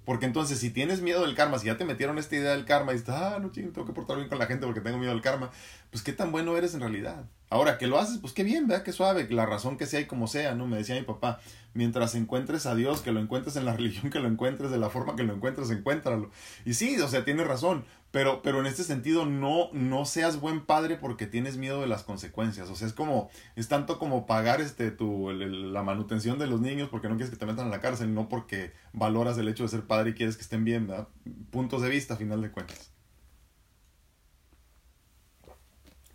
[0.07, 2.93] Porque entonces, si tienes miedo del karma, si ya te metieron esta idea del karma
[2.93, 5.21] y dices, ah, no tengo que portar bien con la gente porque tengo miedo del
[5.21, 5.51] karma,
[5.91, 7.25] pues qué tan bueno eres en realidad.
[7.49, 10.05] Ahora que lo haces, pues qué bien, vea qué suave, la razón que sea y
[10.05, 10.65] como sea, ¿no?
[10.65, 11.41] Me decía mi papá,
[11.73, 14.89] mientras encuentres a Dios, que lo encuentres en la religión, que lo encuentres de la
[14.89, 16.31] forma que lo encuentres, encuéntralo.
[16.63, 20.65] Y sí, o sea, tiene razón, pero, pero en este sentido no, no seas buen
[20.65, 22.69] padre porque tienes miedo de las consecuencias.
[22.69, 26.89] O sea, es como, es tanto como pagar este, tu, la manutención de los niños
[26.89, 29.69] porque no quieres que te metan a la cárcel, no porque valoras el hecho de
[29.69, 31.07] ser padre y quieres que estén bien, ¿verdad?
[31.51, 32.91] Puntos de vista, a final de cuentas.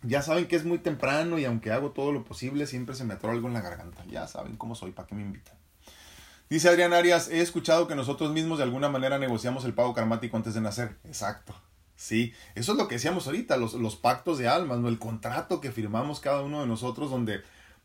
[0.01, 3.13] Ya saben que es muy temprano y aunque hago todo lo posible, siempre se me
[3.13, 4.03] atora algo en la garganta.
[4.09, 5.55] Ya saben cómo soy, ¿para qué me invitan?
[6.49, 10.35] Dice Adrián Arias, he escuchado que nosotros mismos de alguna manera negociamos el pago karmático
[10.35, 10.97] antes de nacer.
[11.05, 11.55] Exacto.
[11.95, 14.89] Sí, eso es lo que decíamos ahorita, los, los pactos de almas, ¿no?
[14.89, 17.41] El contrato que firmamos cada uno de nosotros donde,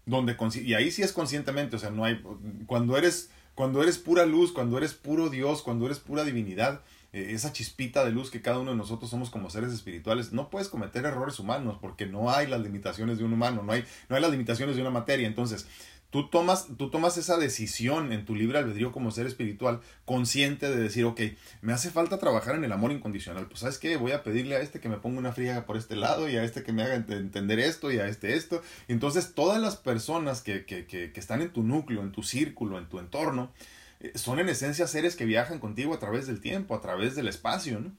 [0.07, 2.23] donde, y ahí sí es conscientemente, o sea, no hay,
[2.67, 6.81] cuando eres, cuando eres pura luz, cuando eres puro Dios, cuando eres pura divinidad,
[7.13, 10.51] eh, esa chispita de luz que cada uno de nosotros somos como seres espirituales, no
[10.51, 14.17] puedes cometer errores humanos porque no hay las limitaciones de un humano, no hay, no
[14.17, 15.27] hay las limitaciones de una materia.
[15.27, 15.67] Entonces,
[16.11, 20.77] Tú tomas, tú tomas esa decisión en tu libre albedrío como ser espiritual, consciente de
[20.77, 21.21] decir, ok,
[21.61, 23.47] me hace falta trabajar en el amor incondicional.
[23.47, 23.99] Pues, ¿sabes qué?
[23.99, 26.45] Voy a pedirle a este que me ponga una friega por este lado y a
[26.45, 28.63] este que me haga entender esto y a este esto.
[28.89, 32.79] Entonces, todas las personas que, que, que, que están en tu núcleo, en tu círculo,
[32.79, 33.53] en tu entorno,
[34.01, 37.29] eh, son en esencia seres que viajan contigo a través del tiempo, a través del
[37.29, 37.93] espacio, ¿no?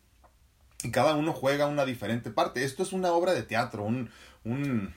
[0.81, 2.63] Y cada uno juega una diferente parte.
[2.63, 4.09] Esto es una obra de teatro, un,
[4.45, 4.93] un,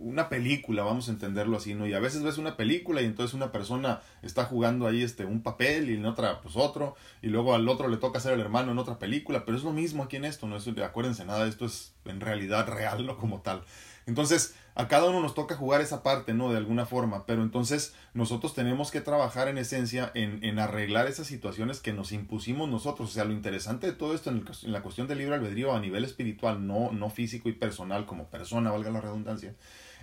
[0.00, 1.86] una película, vamos a entenderlo así, ¿no?
[1.86, 5.42] Y a veces ves una película y entonces una persona está jugando ahí este, un
[5.42, 8.72] papel y en otra pues otro, y luego al otro le toca ser el hermano
[8.72, 10.56] en otra película, pero es lo mismo aquí en esto, ¿no?
[10.56, 13.16] Eso, acuérdense, nada esto es en realidad real, ¿no?
[13.16, 13.62] Como tal.
[14.06, 16.50] Entonces, a cada uno nos toca jugar esa parte, ¿no?
[16.50, 21.26] De alguna forma, pero entonces nosotros tenemos que trabajar en esencia en, en arreglar esas
[21.26, 23.10] situaciones que nos impusimos nosotros.
[23.10, 25.80] O sea, lo interesante de todo esto en, en, la cuestión del libre albedrío a
[25.80, 29.54] nivel espiritual, no, no físico y personal como persona, valga la redundancia,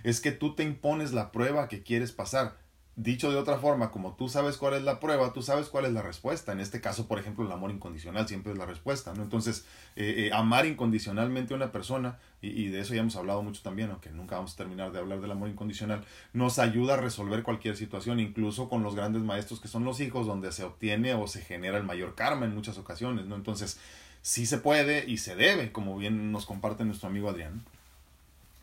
[0.04, 2.56] es que tú te impones la prueba que quieres pasar
[3.00, 5.92] Dicho de otra forma, como tú sabes cuál es la prueba, tú sabes cuál es
[5.92, 6.50] la respuesta.
[6.50, 9.22] En este caso, por ejemplo, el amor incondicional siempre es la respuesta, ¿no?
[9.22, 13.62] Entonces, eh, eh, amar incondicionalmente a una persona, y, de eso ya hemos hablado mucho
[13.62, 17.44] también, aunque nunca vamos a terminar de hablar del amor incondicional, nos ayuda a resolver
[17.44, 21.28] cualquier situación, incluso con los grandes maestros que son los hijos, donde se obtiene o
[21.28, 23.36] se genera el mayor karma en muchas ocasiones, ¿no?
[23.36, 23.78] Entonces,
[24.22, 27.62] sí se puede y se debe, como bien nos comparte nuestro amigo Adrián.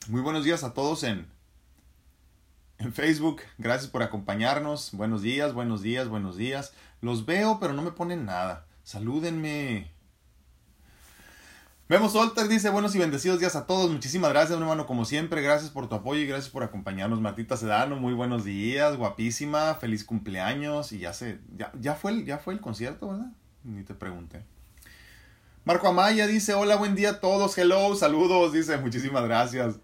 [0.09, 1.25] Muy buenos días a todos en
[2.77, 4.91] En Facebook, gracias por acompañarnos.
[4.93, 6.73] Buenos días, buenos días, buenos días.
[7.01, 8.65] Los veo, pero no me ponen nada.
[8.83, 9.91] Salúdenme.
[11.88, 13.91] Vemos Solter dice buenos y bendecidos días a todos.
[13.91, 15.41] Muchísimas gracias, hermano, como siempre.
[15.41, 17.21] Gracias por tu apoyo y gracias por acompañarnos.
[17.21, 20.91] Martita Sedano, muy buenos días, guapísima, feliz cumpleaños.
[20.91, 23.31] Y ya se, ya, ya fue el, ya fue el concierto, ¿verdad?
[23.63, 24.43] Ni te pregunté.
[25.63, 29.79] Marco Amaya dice, hola, buen día a todos, hello, saludos, dice, muchísimas gracias.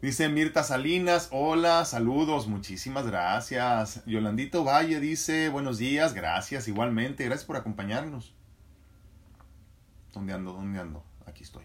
[0.00, 4.04] Dice Mirta Salinas, hola, saludos, muchísimas gracias.
[4.06, 8.32] Yolandito Valle dice, buenos días, gracias, igualmente, gracias por acompañarnos.
[10.12, 10.52] ¿Dónde ando?
[10.52, 11.02] ¿Dónde ando?
[11.26, 11.64] Aquí estoy.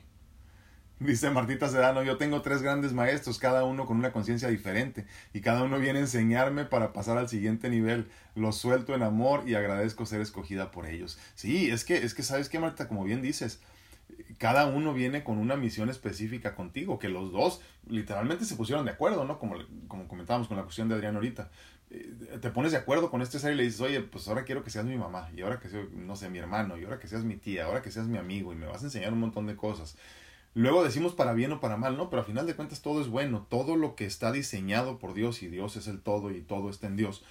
[0.98, 5.41] Dice Martita Sedano, yo tengo tres grandes maestros, cada uno con una conciencia diferente, y
[5.41, 8.10] cada uno viene a enseñarme para pasar al siguiente nivel.
[8.34, 11.19] Los suelto en amor y agradezco ser escogida por ellos.
[11.36, 13.60] Sí, es que, es que sabes que Marta, como bien dices,
[14.38, 18.91] cada uno viene con una misión específica contigo, que los dos literalmente se pusieron de
[18.91, 19.39] acuerdo, ¿no?
[19.39, 19.56] Como,
[19.88, 21.49] como comentábamos con la cuestión de Adrián ahorita.
[21.89, 24.63] Eh, te pones de acuerdo con este ser y le dices, oye, pues ahora quiero
[24.63, 27.08] que seas mi mamá, y ahora que seas, no sé, mi hermano, y ahora que
[27.08, 29.45] seas mi tía, ahora que seas mi amigo, y me vas a enseñar un montón
[29.47, 29.97] de cosas.
[30.56, 32.10] Luego decimos para bien o para mal, ¿no?
[32.10, 35.41] Pero a final de cuentas todo es bueno, todo lo que está diseñado por Dios
[35.41, 37.23] y Dios es el todo y todo está en Dios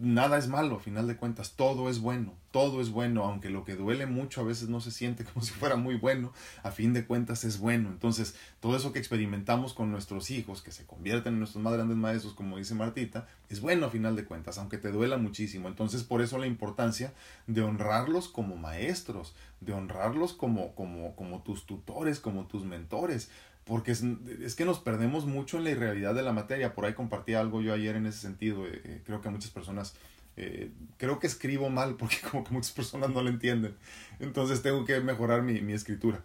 [0.00, 3.64] nada es malo, a final de cuentas, todo es bueno, todo es bueno, aunque lo
[3.64, 6.32] que duele mucho a veces no se siente como si fuera muy bueno,
[6.62, 7.88] a fin de cuentas es bueno.
[7.88, 11.96] Entonces, todo eso que experimentamos con nuestros hijos, que se convierten en nuestros más grandes
[11.96, 15.68] maestros, como dice Martita, es bueno a final de cuentas, aunque te duela muchísimo.
[15.68, 17.12] Entonces, por eso la importancia
[17.46, 23.30] de honrarlos como maestros, de honrarlos como, como, como tus tutores, como tus mentores,
[23.68, 26.74] porque es, que nos perdemos mucho en la irrealidad de la materia.
[26.74, 28.66] Por ahí compartí algo yo ayer en ese sentido.
[28.66, 29.94] Eh, eh, creo que muchas personas,
[30.38, 33.76] eh, creo que escribo mal porque como que muchas personas no lo entienden.
[34.20, 36.24] Entonces tengo que mejorar mi, mi escritura.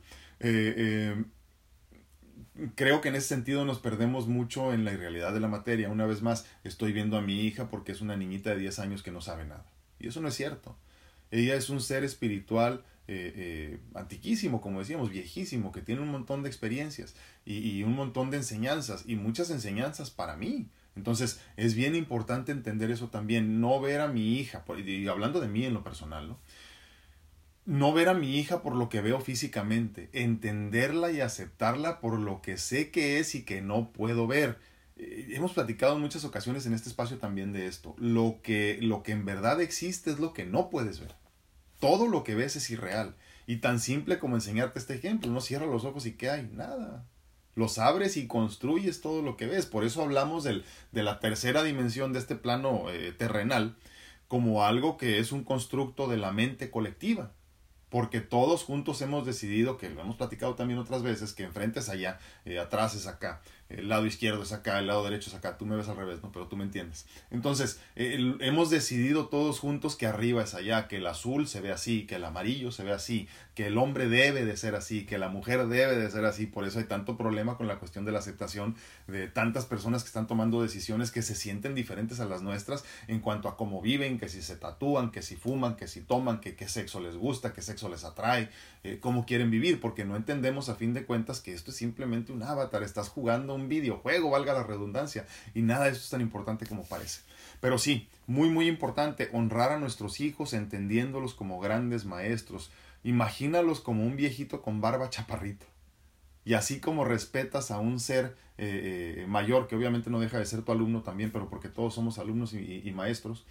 [2.75, 5.89] creo que en ese sentido nos perdemos mucho en la irrealidad de la materia.
[5.89, 9.03] Una vez más, estoy viendo a mi hija porque es una niñita de 10 años
[9.03, 9.65] que no sabe nada.
[9.99, 10.77] Y eso no es cierto.
[11.29, 16.41] Ella es un ser espiritual eh, eh, antiquísimo, como decíamos, viejísimo, que tiene un montón
[16.41, 20.69] de experiencias y, un montón de enseñanzas y muchas enseñanzas para mí.
[20.95, 25.49] Entonces es bien importante entender eso también, no ver a mi hija, y hablando de
[25.49, 26.39] mí en lo personal, ¿no?
[27.65, 32.41] no ver a mi hija por lo que veo físicamente, entenderla y aceptarla por lo
[32.41, 34.59] que sé que es y que no puedo ver.
[34.97, 37.95] Eh, hemos platicado en muchas ocasiones en este espacio también de esto.
[37.97, 41.22] Lo que, lo que en verdad existe es lo que no puedes ver
[41.83, 43.13] todo lo que ves es irreal.
[43.45, 46.49] Y tan simple como enseñarte este ejemplo, no cierra los ojos y ¿qué hay?
[46.53, 47.05] Nada.
[47.55, 49.65] Los abres y construyes todo lo que ves.
[49.65, 53.75] Por eso hablamos del, de la tercera dimensión de este plano eh, terrenal
[54.29, 57.33] como algo que es un constructo de la mente colectiva.
[57.89, 61.89] Porque todos juntos hemos decidido, que lo hemos platicado también otras veces, que enfrente es
[61.89, 65.57] allá, eh, atrás es acá, el lado izquierdo es acá, el lado derecho es acá,
[65.57, 66.31] tú me ves al revés, ¿no?
[66.31, 67.05] Pero tú me entiendes.
[67.31, 72.05] Entonces, hemos decidido todos juntos que arriba es allá, que el azul se ve así,
[72.05, 75.29] que el amarillo se ve así, que el hombre debe de ser así, que la
[75.29, 76.45] mujer debe de ser así.
[76.45, 78.75] Por eso hay tanto problema con la cuestión de la aceptación
[79.07, 83.19] de tantas personas que están tomando decisiones que se sienten diferentes a las nuestras en
[83.19, 86.55] cuanto a cómo viven, que si se tatúan, que si fuman, que si toman, que
[86.55, 88.49] qué sexo les gusta, qué sexo les atrae,
[88.83, 92.31] eh, cómo quieren vivir, porque no entendemos a fin de cuentas que esto es simplemente
[92.31, 96.21] un avatar, estás jugando un videojuego, valga la redundancia, y nada de eso es tan
[96.21, 97.21] importante como parece.
[97.59, 102.71] Pero sí, muy muy importante honrar a nuestros hijos entendiéndolos como grandes maestros.
[103.03, 105.65] Imagínalos como un viejito con barba chaparrito.
[106.45, 110.45] Y así como respetas a un ser eh, eh, mayor, que obviamente no deja de
[110.45, 113.45] ser tu alumno también, pero porque todos somos alumnos y maestros,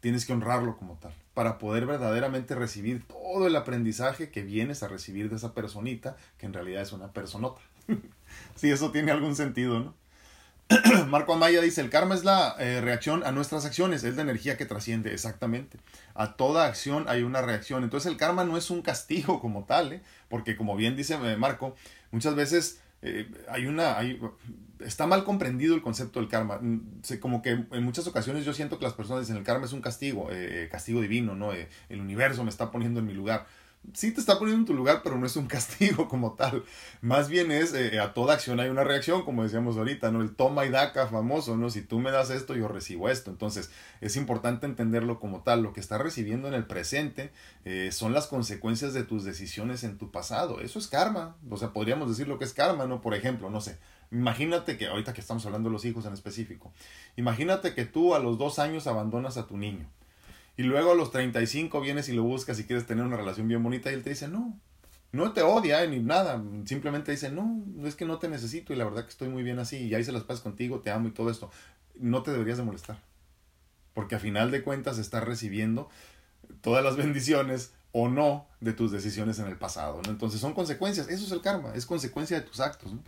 [0.00, 4.88] tienes que honrarlo como tal, para poder verdaderamente recibir todo el aprendizaje que vienes a
[4.88, 7.60] recibir de esa personita, que en realidad es una personota.
[8.56, 9.94] si eso tiene algún sentido, ¿no?
[11.08, 14.56] Marco Amaya dice, el karma es la eh, reacción a nuestras acciones, es la energía
[14.56, 15.78] que trasciende, exactamente.
[16.14, 17.84] A toda acción hay una reacción.
[17.84, 20.02] Entonces el karma no es un castigo como tal, ¿eh?
[20.28, 21.76] porque como bien dice eh, Marco,
[22.10, 23.96] muchas veces eh, hay una...
[23.96, 24.20] Hay,
[24.80, 26.58] está mal comprendido el concepto del karma.
[26.60, 29.72] Mm, como que en muchas ocasiones yo siento que las personas dicen el karma es
[29.72, 30.28] un castigo,
[30.70, 31.52] castigo divino, ¿no?
[31.52, 33.46] el universo me está poniendo en mi lugar
[33.92, 36.64] sí te está poniendo en tu lugar, pero no es un castigo como tal.
[37.00, 40.22] Más bien es, eh, a toda acción hay una reacción, como decíamos ahorita, ¿no?
[40.22, 41.70] El toma y daca famoso, ¿no?
[41.70, 43.30] Si tú me das esto, yo recibo esto.
[43.30, 43.70] Entonces,
[44.00, 45.62] es importante entenderlo como tal.
[45.62, 47.32] Lo que estás recibiendo en el presente
[47.64, 50.60] eh, son las consecuencias de tus decisiones en tu pasado.
[50.60, 51.36] Eso es karma.
[51.50, 53.00] O sea, podríamos decir lo que es karma, ¿no?
[53.00, 53.78] Por ejemplo, no sé.
[54.12, 56.72] Imagínate que, ahorita que estamos hablando de los hijos en específico,
[57.16, 59.88] imagínate que tú a los dos años abandonas a tu niño
[60.56, 63.62] y luego a los 35 vienes y lo buscas y quieres tener una relación bien
[63.62, 64.58] bonita y él te dice, no,
[65.12, 68.84] No te odia ni nada, simplemente dice, no, es que no te necesito y la
[68.84, 71.12] verdad que estoy muy bien así y ahí se las pasas contigo, te amo y
[71.12, 71.50] todo esto.
[71.98, 73.02] No te deberías de molestar.
[73.94, 75.88] Porque a final de cuentas estás recibiendo
[76.60, 80.02] todas las bendiciones o no de tus decisiones en el pasado.
[80.06, 82.92] Entonces son consecuencias, eso es el karma, es consecuencia de tus actos.
[82.92, 83.02] ¿no?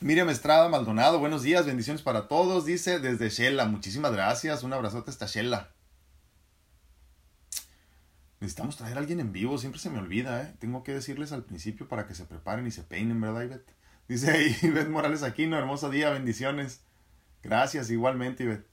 [0.00, 5.10] Miriam Estrada Maldonado, buenos días, bendiciones para todos, dice desde Shela, muchísimas gracias, un abrazote
[5.10, 5.72] hasta Shela.
[8.38, 10.54] Necesitamos traer a alguien en vivo, siempre se me olvida, ¿eh?
[10.60, 13.74] Tengo que decirles al principio para que se preparen y se peinen, ¿verdad, Ivette?
[14.08, 16.82] Dice Ivette Morales Aquino, hermoso día, bendiciones.
[17.42, 18.68] Gracias, igualmente, Ivette.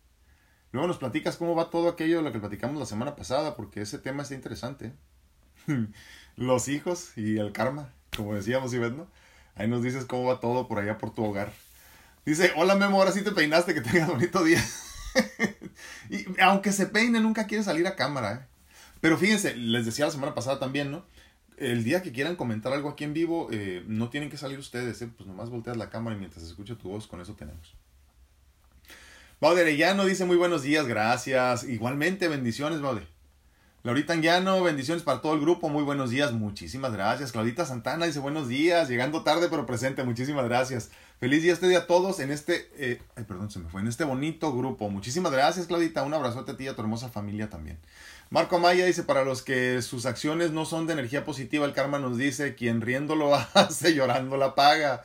[0.73, 3.81] Luego nos platicas cómo va todo aquello de lo que platicamos la semana pasada, porque
[3.81, 4.93] ese tema está interesante.
[6.35, 9.07] Los hijos y el karma, como decíamos, Ivette, ¿no?
[9.55, 11.51] Ahí nos dices cómo va todo por allá por tu hogar.
[12.25, 14.63] Dice, hola Memo, ahora sí te peinaste, que tengas bonito día.
[16.09, 18.55] y aunque se peine, nunca quiere salir a cámara, ¿eh?
[18.99, 21.05] Pero fíjense, les decía la semana pasada también, ¿no?
[21.57, 25.01] El día que quieran comentar algo aquí en vivo, eh, no tienen que salir ustedes,
[25.01, 25.09] ¿eh?
[25.15, 27.75] Pues nomás volteas la cámara y mientras escucho tu voz, con eso tenemos.
[29.39, 31.63] Baude Arellano dice muy buenos días, gracias.
[31.63, 33.14] Igualmente, bendiciones, Baude.
[33.85, 37.31] Laurita Anguiano, bendiciones para todo el grupo, muy buenos días, muchísimas gracias.
[37.31, 40.89] Claudita Santana dice buenos días, llegando tarde pero presente, muchísimas gracias.
[41.19, 43.87] Feliz día este día a todos en este, eh, ay perdón, se me fue, en
[43.87, 44.89] este bonito grupo.
[44.89, 47.77] Muchísimas gracias, Claudita, un abrazote a ti y a tu hermosa familia también.
[48.31, 51.99] Marco Amaya dice, para los que sus acciones no son de energía positiva, el karma
[51.99, 55.03] nos dice, quien riendo lo hace, llorando la paga.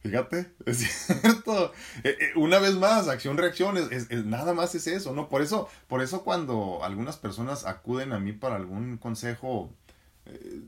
[0.00, 1.72] Fíjate, es cierto.
[2.04, 5.28] Eh, eh, una vez más, acción-reacción, es, nada más es eso, ¿no?
[5.28, 9.74] Por eso, por eso cuando algunas personas acuden a mí para algún consejo,
[10.26, 10.62] eh,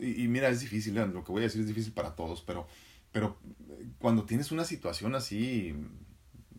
[0.00, 2.66] y, mira, es difícil, lo que voy a decir es difícil para todos, pero,
[3.12, 3.38] pero
[4.00, 5.74] cuando tienes una situación así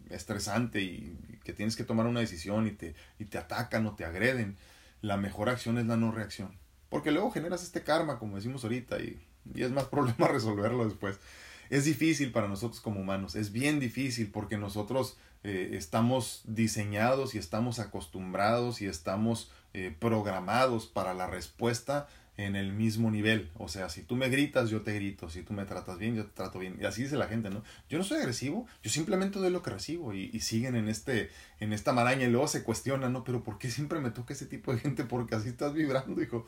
[0.10, 4.06] estresante y que tienes que tomar una decisión y te, y te atacan o te
[4.06, 4.58] agreden,
[5.02, 6.58] la mejor acción es la no reacción.
[6.90, 9.22] Porque luego generas este karma, como decimos ahorita, y,
[9.54, 11.20] y es más problema resolverlo después.
[11.70, 17.38] Es difícil para nosotros como humanos, es bien difícil porque nosotros eh, estamos diseñados y
[17.38, 23.50] estamos acostumbrados y estamos eh, programados para la respuesta en el mismo nivel.
[23.58, 25.30] O sea, si tú me gritas, yo te grito.
[25.30, 26.78] Si tú me tratas bien, yo te trato bien.
[26.80, 27.64] Y así dice la gente, ¿no?
[27.90, 30.14] Yo no soy agresivo, yo simplemente doy lo que recibo.
[30.14, 31.30] Y, y, siguen en, este,
[31.60, 33.26] en esta maraña y luego se cuestionan, ¿no?
[33.26, 35.04] Pero ¿por qué siempre me toca ese tipo de gente?
[35.04, 36.46] Porque así estás vibrando, hijo.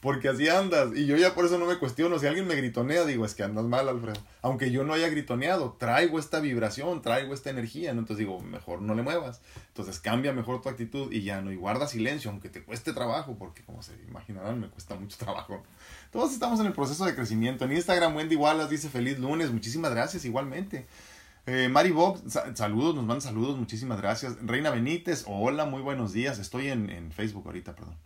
[0.00, 0.90] Porque así andas.
[0.94, 2.18] Y yo ya por eso no me cuestiono.
[2.18, 4.20] Si alguien me gritonea, digo, es que andas mal, Alfredo.
[4.42, 8.00] Aunque yo no haya gritoneado, traigo esta vibración, traigo esta energía, ¿no?
[8.00, 9.40] Entonces digo, mejor no le muevas.
[9.68, 11.52] Entonces cambia mejor tu actitud y ya no.
[11.52, 15.62] Y guarda silencio, aunque te cueste trabajo, porque como se imaginarán, me cuesta mucho trabajo.
[16.10, 17.64] Todos estamos en el proceso de crecimiento.
[17.64, 19.50] En Instagram, Wendy Wallace dice feliz lunes.
[19.50, 20.86] Muchísimas gracias, igualmente.
[21.46, 22.22] Eh, Mari Bob,
[22.54, 24.36] saludos, nos manda saludos, muchísimas gracias.
[24.42, 26.38] Reina Benítez, hola, muy buenos días.
[26.38, 27.96] Estoy en, en Facebook ahorita, perdón.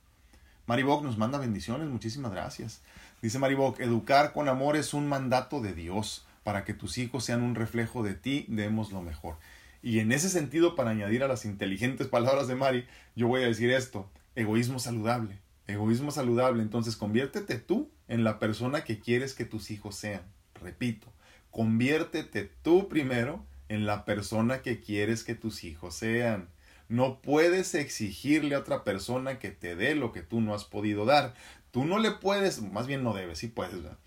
[0.68, 2.82] Mari Bob nos manda bendiciones, muchísimas gracias.
[3.22, 6.26] Dice Mari Bob, educar con amor es un mandato de Dios.
[6.44, 9.36] Para que tus hijos sean un reflejo de ti, demos lo mejor.
[9.82, 13.46] Y en ese sentido, para añadir a las inteligentes palabras de Mari, yo voy a
[13.46, 15.38] decir esto, egoísmo saludable.
[15.66, 20.20] Egoísmo saludable, entonces conviértete tú en la persona que quieres que tus hijos sean.
[20.60, 21.06] Repito,
[21.50, 26.50] conviértete tú primero en la persona que quieres que tus hijos sean.
[26.88, 31.04] No puedes exigirle a otra persona que te dé lo que tú no has podido
[31.04, 31.34] dar.
[31.70, 33.98] Tú no le puedes, más bien no debes, sí puedes, ¿verdad?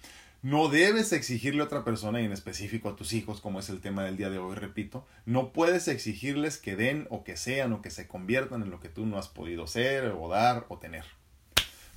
[0.41, 3.79] No debes exigirle a otra persona y en específico a tus hijos, como es el
[3.79, 7.83] tema del día de hoy, repito, no puedes exigirles que den o que sean o
[7.83, 11.05] que se conviertan en lo que tú no has podido ser o dar o tener.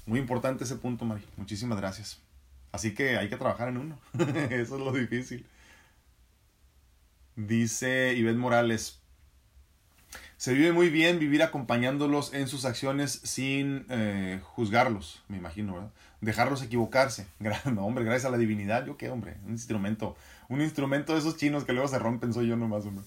[0.05, 1.25] Muy importante ese punto, Mari.
[1.39, 2.21] Muchísimas gracias.
[2.73, 3.99] Así que hay que trabajar en uno.
[4.51, 5.47] Eso es lo difícil.
[7.37, 9.01] Dice Ivette Morales.
[10.37, 15.91] Se vive muy bien vivir acompañándolos en sus acciones sin eh, juzgarlos, me imagino, ¿verdad?
[16.21, 17.27] Dejarlos equivocarse.
[17.73, 20.17] No, hombre, gracias a la divinidad, yo qué, hombre, un instrumento,
[20.49, 23.05] un instrumento de esos chinos que luego se rompen, soy yo nomás, hombre.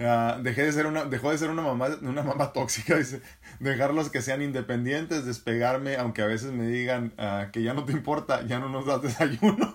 [0.00, 3.20] Uh, dejé de ser una, dejó de ser una mamá, una mamá tóxica, dice,
[3.58, 7.92] dejarlos que sean independientes, despegarme, aunque a veces me digan uh, que ya no te
[7.92, 9.72] importa, ya no nos das desayuno.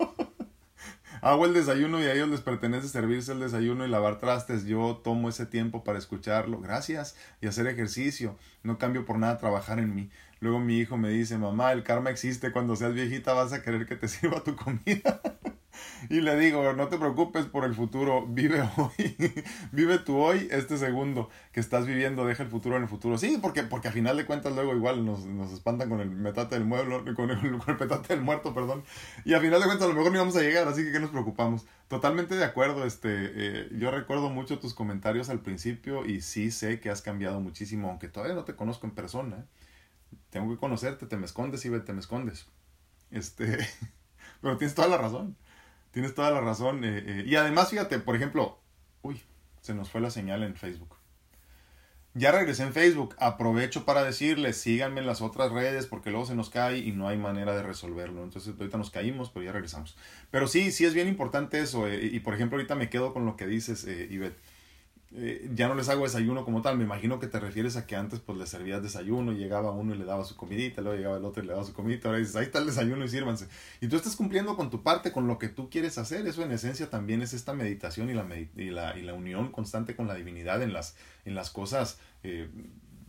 [1.23, 4.65] Hago el desayuno y a ellos les pertenece servirse el desayuno y lavar trastes.
[4.65, 6.59] Yo tomo ese tiempo para escucharlo.
[6.59, 7.15] Gracias.
[7.39, 8.37] Y hacer ejercicio.
[8.61, 10.09] No cambio por nada trabajar en mí.
[10.41, 12.51] Luego mi hijo me dice, mamá, el karma existe.
[12.51, 15.21] Cuando seas viejita vas a querer que te sirva tu comida.
[16.09, 19.15] Y le digo, no te preocupes por el futuro, vive hoy,
[19.71, 23.17] vive tú hoy, este segundo que estás viviendo, deja el futuro en el futuro.
[23.17, 26.55] Sí, porque, porque a final de cuentas luego igual nos, nos espantan con el metate
[26.55, 28.83] del mueble, con el, con petate del muerto, perdón.
[29.25, 30.99] Y a final de cuentas a lo mejor no vamos a llegar, así que ¿qué
[30.99, 31.65] nos preocupamos?
[31.87, 36.79] Totalmente de acuerdo, este, eh, yo recuerdo mucho tus comentarios al principio y sí sé
[36.79, 39.45] que has cambiado muchísimo, aunque todavía no te conozco en persona.
[40.29, 42.47] Tengo que conocerte, te me escondes y te me escondes.
[43.11, 43.59] Este,
[44.41, 45.37] pero tienes toda la razón.
[45.93, 46.83] Tienes toda la razón.
[46.83, 48.59] Eh, eh, y además, fíjate, por ejemplo,
[49.03, 49.21] uy,
[49.61, 50.97] se nos fue la señal en Facebook.
[52.15, 53.15] Ya regresé en Facebook.
[53.17, 57.07] Aprovecho para decirles, síganme en las otras redes porque luego se nos cae y no
[57.07, 58.23] hay manera de resolverlo.
[58.23, 59.97] Entonces ahorita nos caímos, pero ya regresamos.
[60.29, 61.87] Pero sí, sí es bien importante eso.
[61.87, 64.37] Eh, y por ejemplo, ahorita me quedo con lo que dices, eh, Ivette.
[65.15, 66.77] Eh, ya no les hago desayuno como tal.
[66.77, 69.97] Me imagino que te refieres a que antes pues les servías desayuno, llegaba uno y
[69.97, 72.35] le daba su comidita, luego llegaba el otro y le daba su comidita, ahora dices,
[72.35, 73.47] ahí está el desayuno y sírvanse.
[73.81, 76.25] Y tú estás cumpliendo con tu parte, con lo que tú quieres hacer.
[76.25, 79.95] Eso en esencia también es esta meditación y la, y la, y la unión constante
[79.95, 80.95] con la divinidad en las,
[81.25, 82.49] en las cosas eh,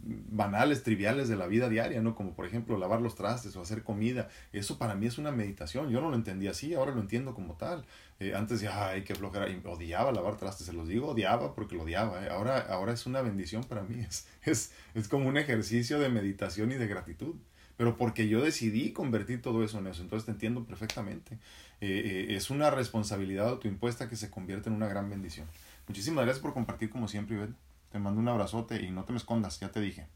[0.06, 2.14] banales, triviales de la vida diaria, ¿no?
[2.14, 4.28] Como por ejemplo lavar los trastes o hacer comida.
[4.52, 5.90] Eso para mí es una meditación.
[5.90, 7.84] Yo no lo entendía así, ahora lo entiendo como tal.
[8.20, 9.46] Eh, antes ya, ay, qué flojera.
[9.64, 12.24] Odiaba lavar trastes, se los digo, odiaba porque lo odiaba.
[12.24, 12.28] ¿eh?
[12.30, 13.94] Ahora, ahora es una bendición para mí.
[14.04, 17.34] Es, es, es como un ejercicio de meditación y de gratitud.
[17.76, 20.02] Pero porque yo decidí convertir todo eso en eso.
[20.02, 21.38] Entonces te entiendo perfectamente.
[21.80, 25.46] Eh, es una responsabilidad autoimpuesta que se convierte en una gran bendición.
[25.88, 27.48] Muchísimas gracias por compartir como siempre.
[27.94, 30.08] Te mando un abrazote y no te me escondas, ya te dije.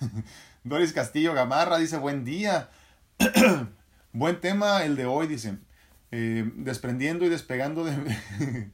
[0.64, 2.70] Doris Castillo Gamarra dice, buen día.
[4.14, 5.58] buen tema el de hoy, dice.
[6.12, 7.92] Eh, desprendiendo y despegando de...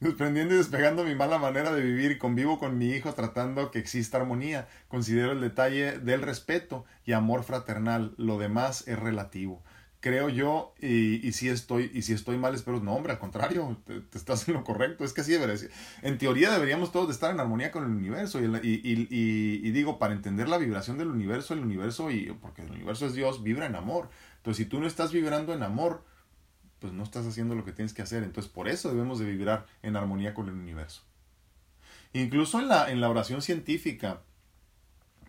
[0.00, 4.16] desprendiendo y despegando mi mala manera de vivir, convivo con mi hijo tratando que exista
[4.16, 4.66] armonía.
[4.88, 8.14] Considero el detalle del respeto y amor fraternal.
[8.16, 9.62] Lo demás es relativo
[10.06, 13.76] creo yo, y, y, si estoy, y si estoy mal, espero, no, hombre, al contrario,
[13.84, 15.56] te, estás en lo correcto, es que así debería
[16.02, 20.14] En teoría deberíamos todos estar en armonía con el universo, y, y, y, digo, para
[20.14, 23.74] entender la vibración del universo, el universo, y porque el universo es Dios, vibra en
[23.74, 24.08] amor.
[24.36, 26.04] Entonces, si tú no estás vibrando en amor,
[26.78, 28.22] pues no estás haciendo lo que tienes que hacer.
[28.22, 31.02] Entonces, por eso debemos de vibrar en armonía con el universo.
[32.12, 34.20] Incluso en la, en la oración científica,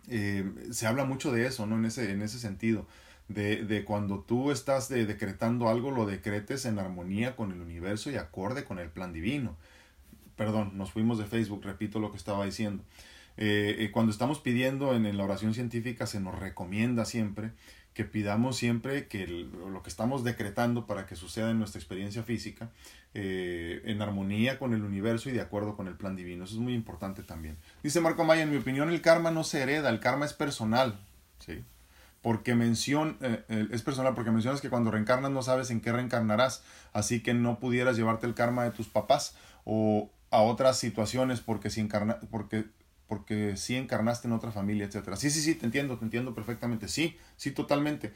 [0.06, 1.74] eh, se habla mucho de eso, ¿no?
[1.74, 2.86] En ese, en ese sentido
[3.28, 8.10] de, de cuando tú estás de, decretando algo, lo decretes en armonía con el universo
[8.10, 9.56] y acorde con el plan divino.
[10.36, 12.82] Perdón, nos fuimos de Facebook, repito lo que estaba diciendo.
[13.40, 17.52] Eh, eh, cuando estamos pidiendo en, la oración científica se nos recomienda siempre
[17.94, 22.70] que pidamos siempre que lo que estamos decretando para que suceda en nuestra experiencia física
[23.14, 26.44] eh, en armonía con el universo y de acuerdo con el plan divino.
[26.44, 27.56] Eso es muy importante también.
[27.82, 31.00] Dice Marco Maya, en mi opinión el karma no se hereda, el karma es personal.
[31.38, 31.64] ¿sí?
[32.28, 35.92] Porque mencion, eh, eh, es personal, porque mencionas que cuando reencarnas no sabes en qué
[35.92, 36.62] reencarnarás,
[36.92, 41.70] así que no pudieras llevarte el karma de tus papás o a otras situaciones porque
[41.70, 42.66] si, encarna, porque,
[43.06, 45.16] porque encarnaste en otra familia, etc.
[45.16, 48.12] Sí, sí, sí, te entiendo, te entiendo perfectamente, sí, sí, totalmente.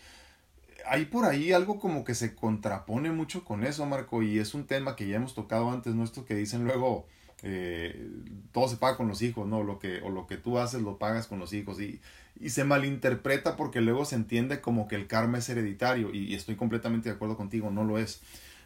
[0.86, 4.66] Hay por ahí algo como que se contrapone mucho con eso, Marco, y es un
[4.66, 6.04] tema que ya hemos tocado antes, ¿no?
[6.04, 7.06] Esto que dicen luego,
[7.43, 8.09] eh,
[8.53, 9.62] todo se paga con los hijos, ¿no?
[9.62, 11.80] Lo que, o lo que tú haces lo pagas con los hijos.
[11.80, 12.01] Y,
[12.40, 16.14] y se malinterpreta porque luego se entiende como que el karma es hereditario.
[16.14, 18.20] Y, estoy completamente de acuerdo contigo, no lo es.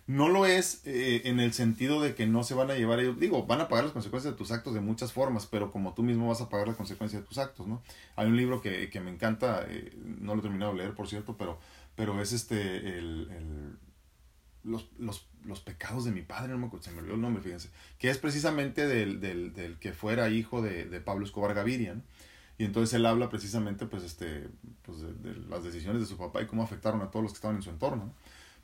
[0.07, 3.19] No lo es eh, en el sentido de que no se van a llevar ellos,
[3.19, 6.05] digo, van a pagar las consecuencias de tus actos de muchas formas, pero como tú
[6.05, 7.83] mismo vas a pagar las consecuencias de tus actos, ¿no?
[8.15, 11.09] Hay un libro que, que me encanta, eh, no lo he terminado de leer, por
[11.09, 11.59] cierto, pero,
[11.97, 13.79] pero es este, el, el
[14.67, 17.71] los, los, los, pecados de mi padre, no me acuerdo, me olvidó el nombre, fíjense,
[17.99, 21.97] que es precisamente del, del, del que fuera hijo de, de Pablo Escobar Gaviria,
[22.59, 24.49] Y entonces él habla precisamente pues, este,
[24.83, 27.57] pues de, las decisiones de su papá y cómo afectaron a todos los que estaban
[27.57, 28.13] en su entorno.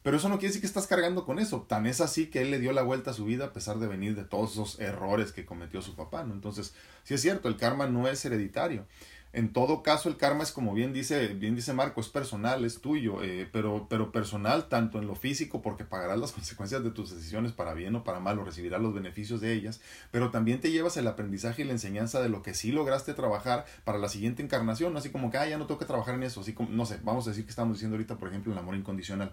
[0.02, 1.62] Pero eso no quiere decir que estás cargando con eso.
[1.62, 3.86] Tan es así que él le dio la vuelta a su vida a pesar de
[3.86, 6.24] venir de todos esos errores que cometió su papá.
[6.24, 6.34] ¿no?
[6.34, 6.74] Entonces,
[7.04, 8.84] sí es cierto, el karma no es hereditario.
[9.34, 12.82] En todo caso, el karma es como bien dice, bien dice Marco, es personal, es
[12.82, 17.10] tuyo, eh, pero, pero personal tanto en lo físico, porque pagarás las consecuencias de tus
[17.14, 19.80] decisiones para bien o para mal, o recibirás los beneficios de ellas,
[20.10, 23.64] pero también te llevas el aprendizaje y la enseñanza de lo que sí lograste trabajar
[23.84, 26.42] para la siguiente encarnación, así como que, ah, ya no tengo que trabajar en eso,
[26.42, 28.76] así como, no sé, vamos a decir que estamos diciendo ahorita, por ejemplo, el amor
[28.76, 29.32] incondicional.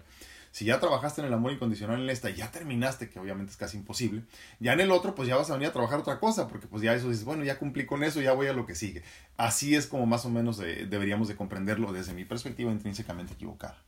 [0.52, 3.76] Si ya trabajaste en el amor incondicional en esta, ya terminaste, que obviamente es casi
[3.76, 4.24] imposible,
[4.58, 6.82] ya en el otro, pues ya vas a venir a trabajar otra cosa, porque pues
[6.82, 9.04] ya eso dices, bueno, ya cumplí con eso, ya voy a lo que sigue.
[9.36, 13.78] Así es como más o menos deberíamos de comprenderlo desde mi perspectiva intrínsecamente equivocada.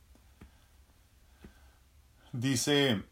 [2.33, 3.03] Dice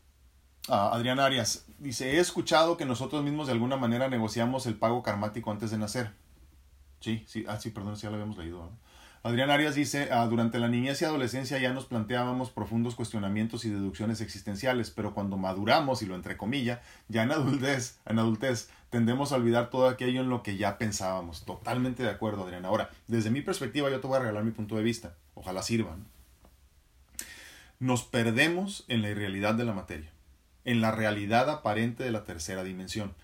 [0.69, 5.03] uh, Adrián Arias, dice, he escuchado que nosotros mismos de alguna manera negociamos el pago
[5.03, 6.13] karmático antes de nacer.
[7.01, 8.71] Sí, sí, ah, sí, perdón, si ya lo habíamos leído.
[9.23, 13.71] Adrián Arias dice, ah, durante la niñez y adolescencia ya nos planteábamos profundos cuestionamientos y
[13.71, 19.33] deducciones existenciales, pero cuando maduramos, y lo entre comillas, ya en adultez, en adultez, tendemos
[19.33, 21.45] a olvidar todo aquello en lo que ya pensábamos.
[21.45, 22.65] Totalmente de acuerdo, Adrián.
[22.65, 25.15] Ahora, desde mi perspectiva, yo te voy a regalar mi punto de vista.
[25.35, 26.07] Ojalá sirvan.
[27.79, 30.11] Nos perdemos en la irrealidad de la materia,
[30.65, 33.15] en la realidad aparente de la tercera dimensión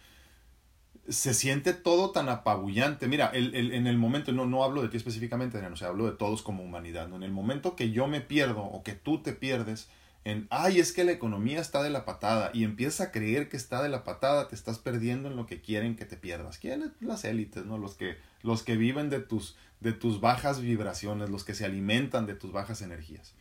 [1.09, 3.09] se siente todo tan apabullante.
[3.09, 6.43] Mira, el, el, en el momento, no, no hablo de ti específicamente, hablo de todos
[6.43, 7.09] como humanidad.
[7.09, 7.17] ¿no?
[7.17, 9.89] En el momento que yo me pierdo o que tú te pierdes,
[10.25, 13.57] en, ay, es que la economía está de la patada y empiezas a creer que
[13.57, 16.59] está de la patada, te estás perdiendo en lo que quieren que te pierdas.
[16.59, 16.91] ¿Quiénes?
[17.01, 17.79] Las élites, ¿no?
[17.79, 22.27] Los que, los que viven de tus, de tus bajas vibraciones, los que se alimentan
[22.27, 23.35] de tus bajas energías.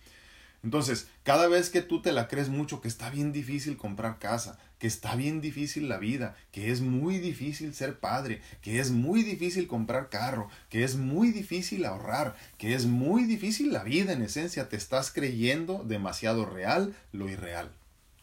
[0.65, 4.57] Entonces, cada vez que tú te la crees mucho que está bien difícil comprar casa,
[4.79, 9.21] que está bien difícil la vida, que es muy difícil ser padre, que es muy
[9.21, 14.23] difícil comprar carro, que es muy difícil ahorrar, que es muy difícil la vida en
[14.23, 17.69] esencia, te estás creyendo demasiado real lo irreal.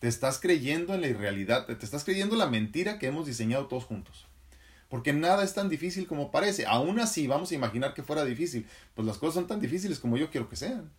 [0.01, 3.84] Te estás creyendo en la irrealidad, te estás creyendo la mentira que hemos diseñado todos
[3.84, 4.26] juntos.
[4.88, 6.66] Porque nada es tan difícil como parece.
[6.66, 8.66] Aún así, vamos a imaginar que fuera difícil.
[8.97, 10.90] Pues las cosas son tan difíciles como yo quiero que sean.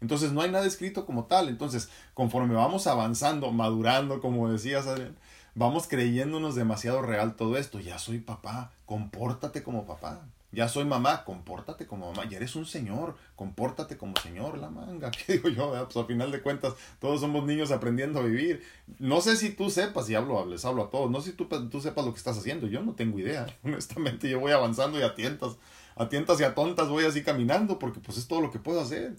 [0.00, 1.48] Entonces no hay nada escrito como tal.
[1.48, 5.16] Entonces, conforme vamos avanzando, madurando, como decías, Adrián,
[5.54, 7.80] vamos creyéndonos demasiado real todo esto.
[7.80, 10.22] Ya soy papá, compórtate como papá.
[10.52, 12.28] Ya soy mamá, compórtate como mamá.
[12.30, 15.10] Ya eres un señor, compórtate como señor, la manga.
[15.26, 15.72] ¿Qué digo yo?
[15.84, 18.62] Pues al final de cuentas, todos somos niños aprendiendo a vivir.
[18.98, 21.46] No sé si tú sepas, y hablo, les hablo a todos, no sé si tú,
[21.46, 22.66] tú sepas lo que estás haciendo.
[22.68, 23.46] Yo no tengo idea.
[23.64, 25.56] Honestamente, yo voy avanzando y a tientas,
[25.94, 28.80] a tientas y a tontas voy así caminando, porque pues es todo lo que puedo
[28.80, 29.16] hacer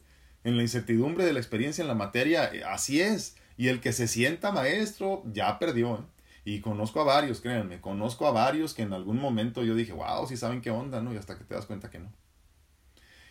[0.47, 3.35] en la incertidumbre de la experiencia en la materia, eh, así es.
[3.57, 5.95] Y el que se sienta maestro ya perdió.
[5.95, 6.01] ¿eh?
[6.45, 10.25] Y conozco a varios, créanme, conozco a varios que en algún momento yo dije, wow,
[10.25, 11.13] si saben qué onda, ¿no?
[11.13, 12.13] Y hasta que te das cuenta que no.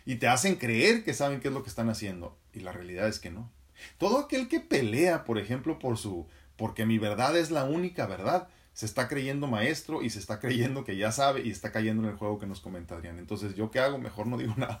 [0.05, 2.37] Y te hacen creer que saben qué es lo que están haciendo.
[2.53, 3.51] Y la realidad es que no.
[3.97, 8.47] Todo aquel que pelea, por ejemplo, por su, porque mi verdad es la única verdad,
[8.77, 12.09] se está creyendo maestro y se está creyendo que ya sabe y está cayendo en
[12.09, 13.17] el juego que nos comenta Adrián.
[13.17, 13.97] Entonces, ¿yo qué hago?
[13.97, 14.79] Mejor no digo nada.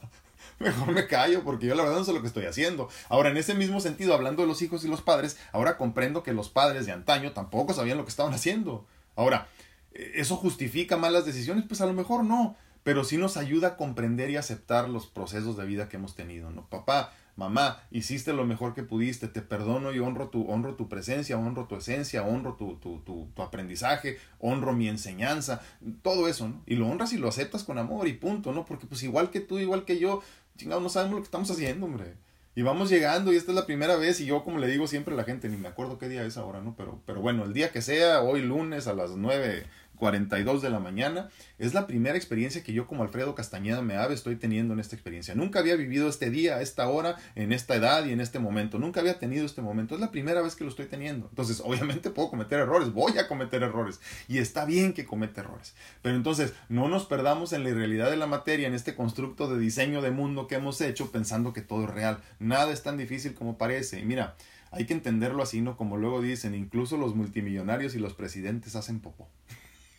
[0.59, 2.89] Mejor me callo porque yo la verdad no sé lo que estoy haciendo.
[3.09, 6.31] Ahora, en ese mismo sentido, hablando de los hijos y los padres, ahora comprendo que
[6.31, 8.85] los padres de antaño tampoco sabían lo que estaban haciendo.
[9.15, 9.47] Ahora,
[9.93, 11.65] ¿eso justifica malas decisiones?
[11.67, 12.55] Pues a lo mejor no,
[12.87, 16.51] pero sí nos ayuda a comprender y aceptar los procesos de vida que hemos tenido,
[16.51, 16.69] ¿no?
[16.69, 21.37] Papá, mamá, hiciste lo mejor que pudiste, te perdono y honro tu, honro tu presencia,
[21.37, 25.59] honro tu esencia, honro tu, tu, tu, tu, aprendizaje, honro mi enseñanza,
[26.01, 26.63] todo eso, ¿no?
[26.65, 28.63] Y lo honras y lo aceptas con amor y punto, ¿no?
[28.63, 30.21] Porque pues igual que tú, igual que yo,
[30.55, 32.13] chingados, no sabemos lo que estamos haciendo, hombre.
[32.55, 35.13] Y vamos llegando y esta es la primera vez y yo como le digo siempre
[35.13, 36.73] a la gente, ni me acuerdo qué día es ahora, ¿no?
[36.77, 39.67] Pero, pero bueno, el día que sea, hoy lunes a las nueve
[39.97, 41.29] 42 de la mañana.
[41.59, 45.35] Es la primera experiencia que yo como Alfredo Castañeda Meave estoy teniendo en esta experiencia.
[45.35, 48.79] Nunca había vivido este día, esta hora, en esta edad y en este momento.
[48.79, 49.95] Nunca había tenido este momento.
[49.95, 51.27] Es la primera vez que lo estoy teniendo.
[51.29, 53.99] Entonces, obviamente puedo cometer errores, voy a cometer errores.
[54.27, 55.75] Y está bien que cometa errores.
[56.01, 59.59] Pero entonces, no nos perdamos en la irrealidad de la materia, en este constructo de
[59.59, 62.19] diseño de mundo que hemos hecho pensando que todo es real.
[62.39, 63.99] Nada es tan difícil como parece.
[63.99, 64.35] Y mira,
[64.71, 65.77] hay que entenderlo así, ¿no?
[65.77, 69.29] Como luego dicen, incluso los multimillonarios y los presidentes hacen popó.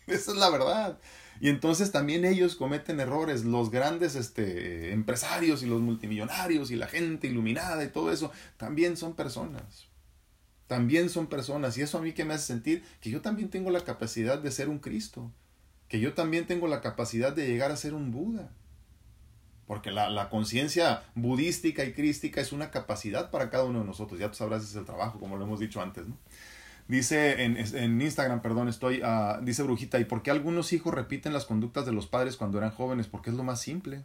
[0.13, 0.99] Esa es la verdad.
[1.41, 6.87] Y entonces también ellos cometen errores, los grandes este, empresarios y los multimillonarios y la
[6.87, 9.87] gente iluminada y todo eso, también son personas.
[10.67, 11.77] También son personas.
[11.77, 14.51] Y eso a mí que me hace sentir que yo también tengo la capacidad de
[14.51, 15.31] ser un Cristo,
[15.87, 18.51] que yo también tengo la capacidad de llegar a ser un Buda.
[19.65, 24.19] Porque la, la conciencia budística y crística es una capacidad para cada uno de nosotros.
[24.19, 26.17] Ya tú sabrás, es el trabajo, como lo hemos dicho antes, ¿no?
[26.89, 31.33] Dice en, en Instagram, perdón, estoy, uh, dice Brujita, ¿y por qué algunos hijos repiten
[31.33, 33.05] las conductas de los padres cuando eran jóvenes?
[33.07, 34.03] Porque es lo más simple.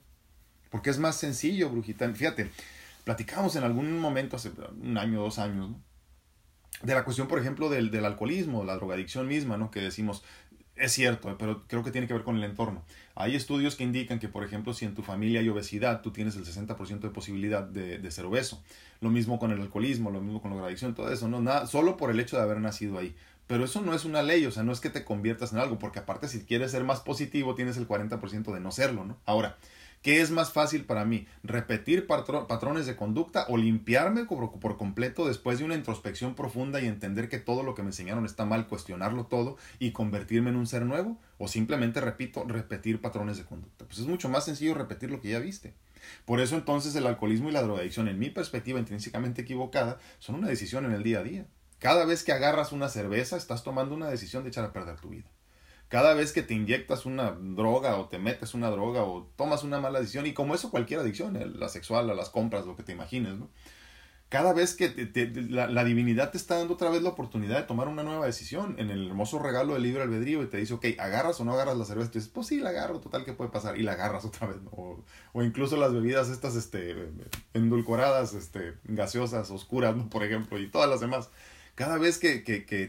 [0.70, 2.06] Porque es más sencillo, Brujita.
[2.12, 2.50] Fíjate,
[3.04, 5.80] platicamos en algún momento, hace un año, dos años, ¿no?
[6.82, 9.70] de la cuestión, por ejemplo, del, del alcoholismo, la drogadicción misma, ¿no?
[9.70, 10.22] Que decimos,
[10.76, 12.82] es cierto, pero creo que tiene que ver con el entorno.
[13.14, 16.36] Hay estudios que indican que, por ejemplo, si en tu familia hay obesidad, tú tienes
[16.36, 18.62] el 60% de posibilidad de, de, ser obeso.
[19.00, 21.40] Lo mismo con el alcoholismo, lo mismo con la drogadicción, todo eso, ¿no?
[21.40, 23.14] Nada, solo por el hecho de haber nacido ahí.
[23.46, 25.78] Pero eso no es una ley, o sea, no es que te conviertas en algo,
[25.78, 29.18] porque aparte si quieres ser más positivo, tienes el 40% de no serlo, ¿no?
[29.26, 29.58] Ahora,
[30.04, 31.26] ¿Qué es más fácil para mí?
[31.42, 37.30] ¿Repetir patrones de conducta o limpiarme por, completo después de una introspección profunda y entender
[37.30, 40.84] que todo lo que me enseñaron está mal, cuestionarlo todo y convertirme en un ser
[40.84, 41.18] nuevo?
[41.38, 43.86] ¿O simplemente, repito, repetir patrones de conducta?
[43.86, 45.72] Pues es mucho más sencillo repetir lo que ya viste.
[46.26, 50.48] Por eso entonces el alcoholismo y la drogadicción, en mi perspectiva intrínsecamente equivocada, son una
[50.48, 51.46] decisión en el día a día.
[51.78, 55.08] Cada vez que agarras una cerveza, estás tomando una decisión de echar a perder tu
[55.08, 55.33] vida
[55.94, 59.78] cada vez que te inyectas una droga o te metes una droga o tomas una
[59.78, 62.90] mala decisión, y como eso cualquier adicción, la sexual, a las compras, lo que te
[62.90, 63.48] imagines, ¿no?
[64.28, 64.88] Cada vez que
[65.50, 68.90] la, divinidad te está dando otra vez la oportunidad de tomar una nueva decisión en
[68.90, 71.84] el hermoso regalo del libre albedrío y te dice, ok, agarras o no agarras la
[71.84, 73.78] cerveza, tú dices, pues sí, la agarro, total, ¿qué puede pasar?
[73.78, 74.98] Y la agarras otra vez, o,
[75.32, 76.96] o, incluso las bebidas estas, este,
[77.52, 79.94] endulcoradas, este, gaseosas, oscuras.
[80.10, 81.30] Por ejemplo, y todas las demás
[81.74, 82.38] Cada vez que,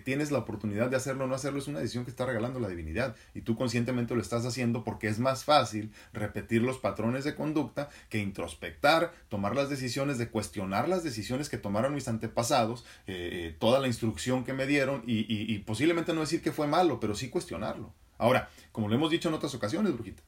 [0.04, 2.68] tienes la oportunidad de hacerlo o no hacerlo, es una decisión que está regalando la
[2.68, 3.16] divinidad.
[3.34, 7.90] Y tú conscientemente lo estás haciendo porque es más fácil repetir los patrones de conducta
[8.10, 13.56] que introspectar, tomar las decisiones, de cuestionar las decisiones que tomaron mis antepasados, eh, eh,
[13.58, 17.16] toda la instrucción que me dieron y, y posiblemente no decir que fue malo, pero
[17.16, 17.94] sí cuestionarlo.
[18.18, 20.24] Ahora, como lo hemos dicho en otras ocasiones, Brujita,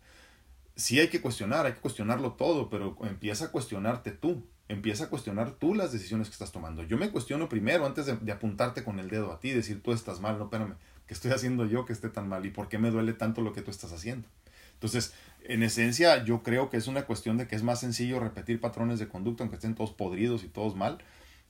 [0.77, 4.45] sí hay que cuestionar, hay que cuestionarlo todo, pero empieza a cuestionarte tú.
[4.69, 6.83] Empieza a cuestionar tú las decisiones que estás tomando.
[6.83, 10.19] Yo me cuestiono primero antes de, apuntarte con el dedo a ti, decir tú estás
[10.19, 10.75] mal, no, espérame,
[11.07, 12.45] ¿qué estoy haciendo yo que esté tan mal?
[12.45, 14.27] ¿Y por qué me duele tanto lo que tú estás haciendo?
[14.73, 15.13] Entonces,
[15.43, 18.99] en esencia, yo creo que es una cuestión de que es más sencillo repetir patrones
[18.99, 20.99] de conducta, aunque estén todos podridos y todos mal,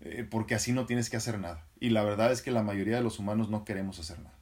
[0.01, 1.65] eh, porque así no tienes que hacer nada.
[1.79, 4.36] Y la verdad es que la mayoría de los humanos no queremos hacer nada.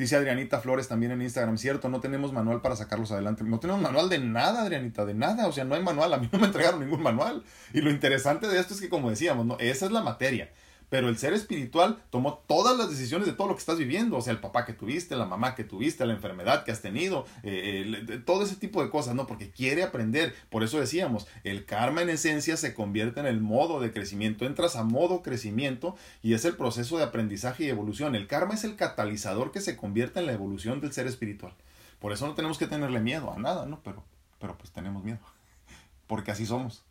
[0.00, 3.44] Dice Adrianita Flores también en Instagram, cierto, no tenemos manual para sacarlos adelante.
[3.44, 5.46] No tenemos manual de nada, Adrianita, de nada.
[5.46, 6.14] O sea, no hay manual.
[6.14, 7.42] A mí no me entregaron ningún manual.
[7.74, 9.58] Y lo interesante de esto es que, como decíamos, ¿no?
[9.58, 10.48] esa es la materia
[10.90, 14.20] pero el ser espiritual tomó todas las decisiones de todo lo que estás viviendo, o
[14.20, 18.20] sea, el papá que tuviste, la mamá que tuviste, la enfermedad que has tenido, eh,
[18.26, 19.26] todo ese tipo de cosas, ¿no?
[19.26, 23.80] Porque quiere aprender, por eso decíamos, el karma en esencia se convierte en el modo
[23.80, 28.26] de crecimiento, entras a modo crecimiento y es el proceso de aprendizaje y evolución, el
[28.26, 31.54] karma es el catalizador que se convierte en la evolución del ser espiritual,
[32.00, 33.80] por eso no tenemos que tenerle miedo a nada, ¿no?
[33.84, 34.02] Pero,
[34.40, 35.20] pero pues tenemos miedo,
[36.08, 36.82] porque así somos.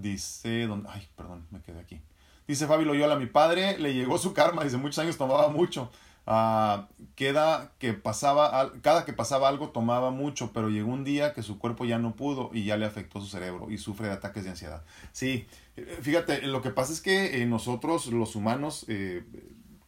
[0.00, 2.00] Dice, ay, perdón, me quedé aquí.
[2.46, 5.90] Dice Fabi Loyola, mi padre le llegó su karma, dice, muchos años tomaba mucho.
[6.26, 6.84] Uh,
[7.16, 11.58] queda que pasaba, cada que pasaba algo tomaba mucho, pero llegó un día que su
[11.58, 14.50] cuerpo ya no pudo y ya le afectó su cerebro y sufre de ataques de
[14.50, 14.84] ansiedad.
[15.12, 15.46] Sí,
[15.76, 19.24] eh, fíjate, lo que pasa es que eh, nosotros los humanos eh,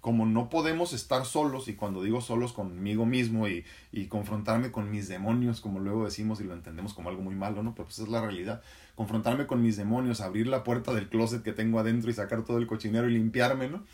[0.03, 4.91] como no podemos estar solos, y cuando digo solos conmigo mismo y, y, confrontarme con
[4.91, 7.73] mis demonios, como luego decimos y lo entendemos como algo muy malo, ¿no?
[7.73, 8.63] Pero pues es la realidad.
[8.97, 12.59] Confrontarme con mis demonios, abrir la puerta del closet que tengo adentro y sacar todo
[12.59, 13.85] el cochinero y limpiarme, ¿no?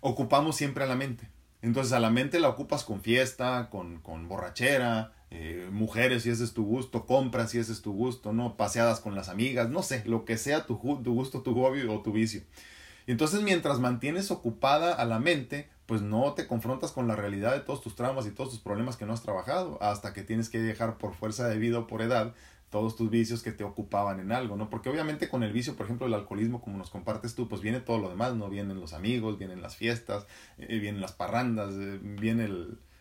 [0.00, 1.30] Ocupamos siempre a la mente.
[1.62, 6.44] Entonces a la mente la ocupas con fiesta, con, con borrachera, eh, mujeres si ese
[6.44, 8.58] es tu gusto, compras si ese es tu gusto, ¿no?
[8.58, 12.00] Paseadas con las amigas, no sé, lo que sea tu, tu gusto, tu hobby o
[12.02, 12.42] tu vicio.
[13.12, 17.60] Entonces mientras mantienes ocupada a la mente, pues no te confrontas con la realidad de
[17.60, 20.60] todos tus traumas y todos tus problemas que no has trabajado, hasta que tienes que
[20.60, 22.34] dejar por fuerza de vida o por edad
[22.68, 24.68] todos tus vicios que te ocupaban en algo, ¿no?
[24.68, 27.80] Porque obviamente con el vicio, por ejemplo, el alcoholismo, como nos compartes tú, pues viene
[27.80, 28.50] todo lo demás, ¿no?
[28.50, 30.26] Vienen los amigos, vienen las fiestas,
[30.58, 32.50] eh, vienen las parrandas, eh, viene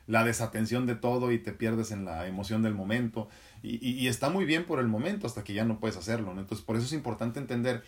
[0.07, 3.27] la desatención de todo y te pierdes en la emoción del momento.
[3.61, 6.39] Y, y, está muy bien por el momento hasta que ya no puedes hacerlo, ¿no?
[6.39, 7.83] Entonces, por eso es importante entender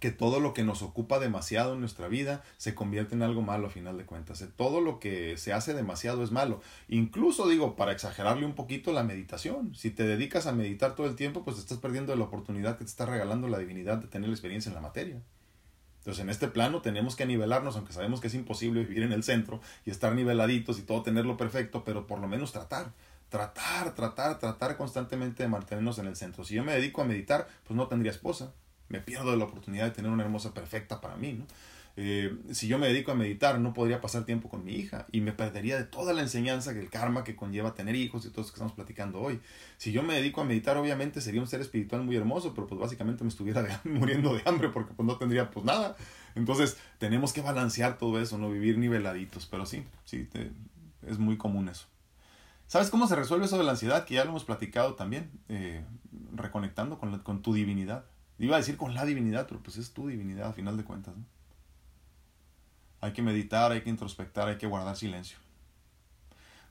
[0.00, 3.68] que todo lo que nos ocupa demasiado en nuestra vida se convierte en algo malo
[3.68, 4.42] a final de cuentas.
[4.42, 6.60] Eh, todo lo que se hace demasiado es malo.
[6.88, 9.74] Incluso digo, para exagerarle un poquito la meditación.
[9.74, 12.90] Si te dedicas a meditar todo el tiempo, pues estás perdiendo la oportunidad que te
[12.90, 15.22] está regalando la divinidad de tener la experiencia en la materia.
[15.98, 19.24] Entonces en este plano tenemos que nivelarnos, aunque sabemos que es imposible vivir en el
[19.24, 22.92] centro y estar niveladitos y todo tenerlo perfecto, pero por lo menos tratar
[23.28, 26.44] tratar, tratar, tratar constantemente de mantenernos en el centro.
[26.44, 28.52] Si yo me dedico a meditar, pues no tendría esposa,
[28.88, 31.46] me pierdo la oportunidad de tener una hermosa perfecta para mí, ¿no?
[31.98, 35.22] Eh, si yo me dedico a meditar, no podría pasar tiempo con mi hija y
[35.22, 38.42] me perdería de toda la enseñanza que el karma que conlleva tener hijos y todo
[38.42, 39.40] eso que estamos platicando hoy.
[39.78, 42.78] Si yo me dedico a meditar, obviamente sería un ser espiritual muy hermoso, pero pues
[42.78, 45.96] básicamente me estuviera muriendo de hambre porque pues no tendría pues nada.
[46.34, 50.28] Entonces tenemos que balancear todo eso, no vivir niveladitos, pero sí, sí,
[51.06, 51.86] es muy común eso.
[52.66, 54.04] ¿Sabes cómo se resuelve eso de la ansiedad?
[54.04, 55.82] Que ya lo hemos platicado también, eh,
[56.34, 58.04] reconectando con, con tu divinidad.
[58.38, 61.14] Iba a decir con la divinidad, pero pues es tu divinidad a final de cuentas.
[63.00, 65.38] Hay que meditar, hay que introspectar, hay que guardar silencio.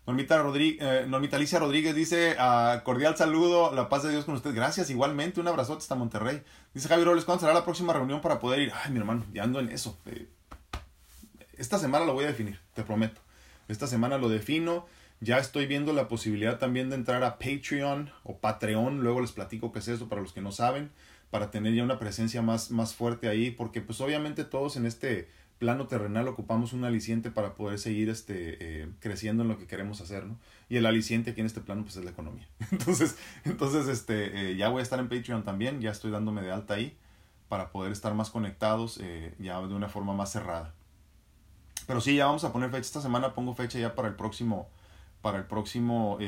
[0.05, 4.53] Normita, Rodríguez, eh, Alicia Rodríguez dice, ah, cordial saludo, la paz de Dios con usted.
[4.53, 6.43] Gracias, igualmente, un abrazote hasta Monterrey.
[6.76, 8.72] Dice Javier Robles, ¿cuándo será la próxima reunión para poder ir?
[8.84, 9.97] Ay, mi hermano, ya ando en eso.
[10.05, 10.30] Eh,
[11.57, 13.22] esta semana lo voy a definir, te prometo.
[13.68, 14.86] Esta semana lo defino.
[15.22, 19.01] Ya estoy viendo la posibilidad también de entrar a Patreon o Patreon.
[19.01, 20.91] Luego les platico qué es eso para los que no saben
[21.30, 25.28] para tener ya una presencia más, más fuerte ahí, porque pues obviamente todos en este
[25.58, 30.02] plano terrenal ocupamos un aliciente para poder seguir este, eh, creciendo en lo que queremos
[30.02, 30.38] hacer, ¿no?
[30.70, 32.48] Y el aliciente aquí en este plano pues es la economía.
[32.72, 36.52] Entonces, entonces este, eh, ya voy a estar en Patreon también, ya estoy dándome de
[36.52, 36.98] alta ahí
[37.48, 40.74] para poder estar más conectados eh, ya de una forma más cerrada.
[41.88, 42.82] Pero sí, ya vamos a poner fecha.
[42.82, 44.70] Esta semana pongo fecha ya para el próximo,
[45.26, 46.20] para el próximo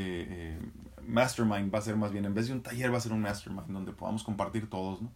[1.05, 3.21] mastermind va a ser más bien, en vez de un taller va a ser un
[3.21, 5.11] mastermind donde podamos compartir todos, ¿no?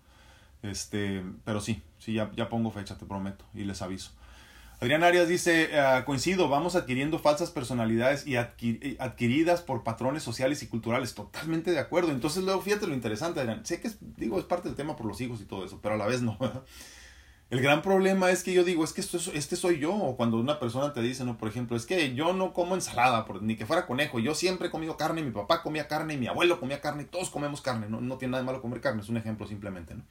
[0.62, 4.12] Este, pero sí, sí, ya, ya pongo fecha, te prometo, y les aviso.
[4.82, 10.68] Adrián Arias dice, ah, coincido, vamos adquiriendo falsas personalidades y adquiridas por patrones sociales y
[10.68, 11.16] culturales.
[11.16, 12.12] Totalmente de acuerdo.
[12.12, 13.66] Entonces luego fíjate lo interesante, Adrián.
[13.66, 15.96] Sé que es, digo, es parte del tema por los hijos y todo eso, pero
[15.96, 16.38] a la vez no.
[17.52, 19.94] El gran problema es que yo digo, es que esto, este soy yo.
[19.94, 23.26] O cuando una persona te dice, no, por ejemplo, es que yo no como ensalada,
[23.42, 24.20] ni que fuera conejo.
[24.20, 27.60] Yo siempre he comido carne, mi papá comía carne, mi abuelo comía carne, todos comemos
[27.60, 27.90] carne.
[27.90, 30.04] No, no tiene nada de malo comer carne, es un ejemplo simplemente, ¿no?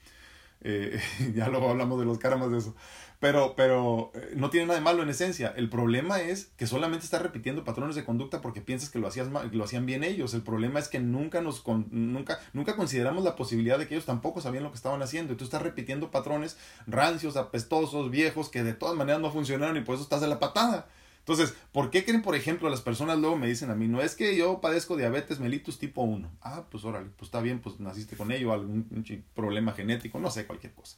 [0.62, 1.00] Eh,
[1.34, 2.76] ya luego hablamos de los karmas de eso.
[3.20, 5.52] Pero, pero eh, no tiene nada de malo en esencia.
[5.54, 9.28] El problema es que solamente estás repitiendo patrones de conducta porque piensas que lo, hacías
[9.28, 10.32] lo hacían bien ellos.
[10.32, 14.40] El problema es que nunca, nos nunca, nunca consideramos la posibilidad de que ellos tampoco
[14.40, 15.34] sabían lo que estaban haciendo.
[15.34, 16.56] Y tú estás repitiendo patrones
[16.86, 20.40] rancios, apestosos, viejos, que de todas maneras no funcionaron y por eso estás de la
[20.40, 20.88] patada.
[21.18, 24.14] Entonces, ¿por qué creen, por ejemplo, las personas luego me dicen a mí, no es
[24.14, 26.28] que yo padezco diabetes mellitus tipo 1?
[26.40, 30.46] Ah, pues órale, pues está bien, pues naciste con ello, algún problema genético, no sé,
[30.46, 30.96] cualquier cosa.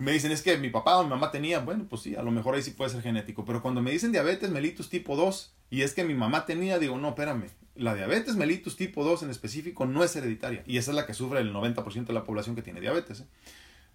[0.00, 2.30] Me dicen, es que mi papá o mi mamá tenía, bueno, pues sí, a lo
[2.30, 5.82] mejor ahí sí puede ser genético, pero cuando me dicen diabetes mellitus tipo 2 y
[5.82, 9.84] es que mi mamá tenía, digo, no, espérame, la diabetes mellitus tipo 2 en específico
[9.84, 12.62] no es hereditaria y esa es la que sufre el 90% de la población que
[12.62, 13.20] tiene diabetes.
[13.20, 13.26] ¿eh?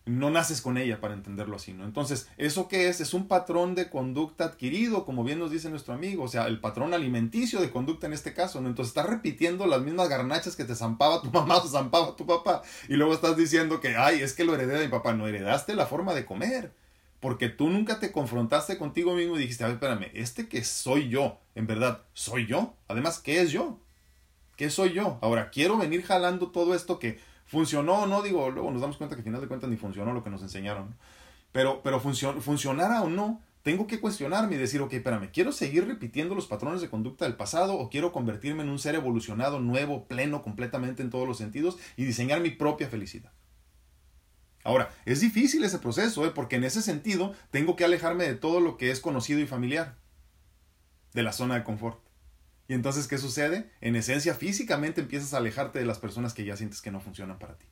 [0.05, 1.83] No naces con ella para entenderlo así, ¿no?
[1.83, 3.01] Entonces, ¿eso qué es?
[3.01, 6.59] Es un patrón de conducta adquirido, como bien nos dice nuestro amigo, o sea, el
[6.59, 8.69] patrón alimenticio de conducta en este caso, ¿no?
[8.69, 12.61] Entonces, estás repitiendo las mismas garnachas que te zampaba tu mamá o zampaba tu papá,
[12.87, 15.75] y luego estás diciendo que, ay, es que lo heredé de mi papá, no heredaste
[15.75, 16.71] la forma de comer,
[17.19, 21.09] porque tú nunca te confrontaste contigo mismo y dijiste, a ver, espérame, este que soy
[21.09, 22.75] yo, en verdad, ¿soy yo?
[22.87, 23.79] Además, ¿qué es yo?
[24.55, 25.17] ¿Qué soy yo?
[25.21, 29.15] Ahora, quiero venir jalando todo esto que funcionó o no, digo, luego nos damos cuenta
[29.15, 30.95] que al final de cuentas ni funcionó lo que nos enseñaron.
[31.51, 36.35] Pero, pero funcionara o no, tengo que cuestionarme y decir, ok, espérame, ¿quiero seguir repitiendo
[36.35, 40.43] los patrones de conducta del pasado o quiero convertirme en un ser evolucionado, nuevo, pleno,
[40.43, 43.31] completamente en todos los sentidos y diseñar mi propia felicidad?
[44.63, 46.31] Ahora, es difícil ese proceso, ¿eh?
[46.31, 49.95] porque en ese sentido tengo que alejarme de todo lo que es conocido y familiar,
[51.13, 52.04] de la zona de confort.
[52.67, 53.69] Y entonces, ¿qué sucede?
[53.81, 57.37] En esencia, físicamente empiezas a alejarte de las personas que ya sientes que no funcionan
[57.37, 57.65] para ti.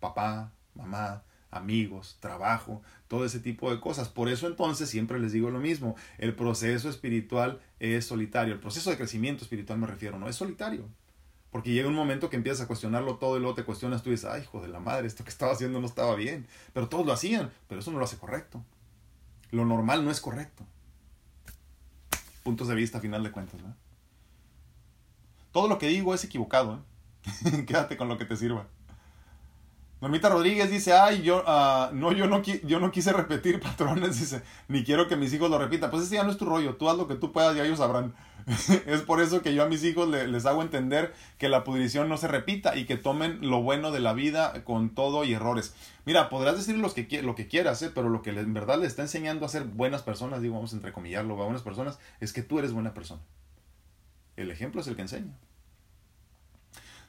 [0.00, 4.08] Papá, mamá, amigos, trabajo, todo ese tipo de cosas.
[4.08, 8.90] Por eso entonces siempre les digo lo mismo, el proceso espiritual es solitario, el proceso
[8.90, 10.88] de crecimiento espiritual me refiero, no es solitario.
[11.50, 14.12] Porque llega un momento que empiezas a cuestionarlo todo y luego te cuestionas tú y
[14.12, 16.46] dices, ay, hijo de la madre, esto que estaba haciendo no estaba bien.
[16.72, 18.64] Pero todos lo hacían, pero eso no lo hace correcto.
[19.50, 20.64] Lo normal no es correcto.
[22.42, 23.76] Puntos de vista final de cuentas, ¿no?
[25.52, 26.80] Todo lo que digo es equivocado.
[27.44, 27.64] ¿eh?
[27.66, 28.66] Quédate con lo que te sirva.
[30.02, 34.42] Normita Rodríguez dice, ay, yo, ah, no, yo no, yo no quise repetir patrones, dice,
[34.66, 35.90] ni quiero que mis hijos lo repitan.
[35.90, 37.78] Pues ese ya no es tu rollo, tú haz lo que tú puedas y ellos
[37.78, 38.12] sabrán.
[38.86, 42.16] es por eso que yo a mis hijos les hago entender que la pudrición no
[42.16, 45.72] se repita y que tomen lo bueno de la vida con todo y errores.
[46.04, 47.92] Mira, podrás decir lo que quieras, ¿eh?
[47.94, 50.76] pero lo que en verdad le está enseñando a ser buenas personas, digo, vamos a
[50.76, 53.22] entrecomillarlo, a buenas personas, es que tú eres buena persona.
[54.42, 55.32] El ejemplo es el que enseña.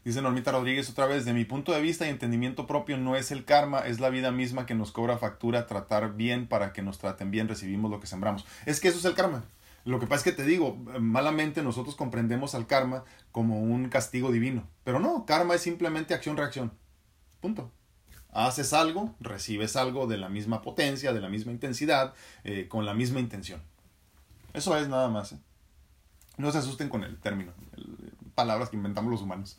[0.06, 3.32] Dice Normita Rodríguez otra vez, de mi punto de vista y entendimiento propio no es
[3.32, 7.00] el karma, es la vida misma que nos cobra factura tratar bien para que nos
[7.00, 8.46] traten bien, recibimos lo que sembramos.
[8.66, 9.46] Es que eso es el karma.
[9.86, 14.32] Lo que pasa es que te digo, malamente nosotros comprendemos al karma como un castigo
[14.32, 14.68] divino.
[14.84, 16.74] Pero no, karma es simplemente acción-reacción.
[17.40, 17.72] Punto.
[18.32, 22.14] Haces algo, recibes algo de la misma potencia, de la misma intensidad,
[22.44, 23.62] eh, con la misma intención.
[24.54, 25.34] Eso es nada más.
[25.34, 25.38] ¿eh?
[26.38, 27.52] No se asusten con el término,
[28.36, 29.58] palabras que inventamos los humanos.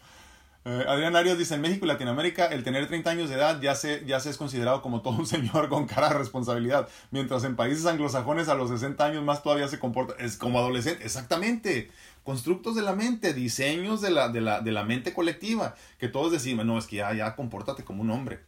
[0.67, 3.75] Eh, Adrián Arias dice, en México y Latinoamérica el tener 30 años de edad ya
[3.75, 7.55] se, ya se es considerado como todo un señor con cara de responsabilidad, mientras en
[7.55, 11.91] países anglosajones a los 60 años más todavía se comporta, es como adolescente, exactamente,
[12.25, 16.33] constructos de la mente, diseños de la, de la, de la mente colectiva, que todos
[16.33, 18.41] decimos, no, es que ya, ya compórtate como un hombre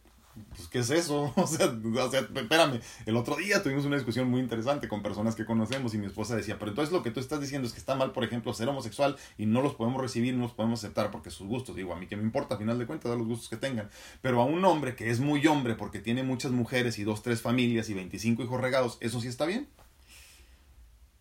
[0.55, 1.33] pues, ¿qué es eso?
[1.37, 5.35] O sea, o sea, espérame, el otro día tuvimos una discusión muy interesante con personas
[5.35, 7.79] que conocemos y mi esposa decía, pero entonces lo que tú estás diciendo es que
[7.79, 11.11] está mal, por ejemplo, ser homosexual y no los podemos recibir, no los podemos aceptar
[11.11, 13.27] porque sus gustos, digo, a mí que me importa, a final de cuentas, dar los
[13.27, 13.89] gustos que tengan,
[14.21, 17.41] pero a un hombre que es muy hombre porque tiene muchas mujeres y dos, tres
[17.41, 19.67] familias y 25 hijos regados, ¿eso sí está bien?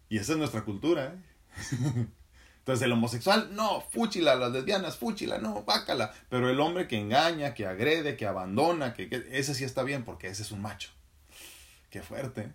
[0.09, 2.07] Y esa es nuestra cultura, ¿eh?
[2.67, 6.13] Entonces el homosexual, no, fúchila, las lesbianas, fúchila, no, bácala.
[6.29, 10.27] Pero el hombre que engaña, que agrede, que abandona, que, ese sí está bien porque
[10.27, 10.91] ese es un macho.
[11.91, 12.53] Qué fuerte.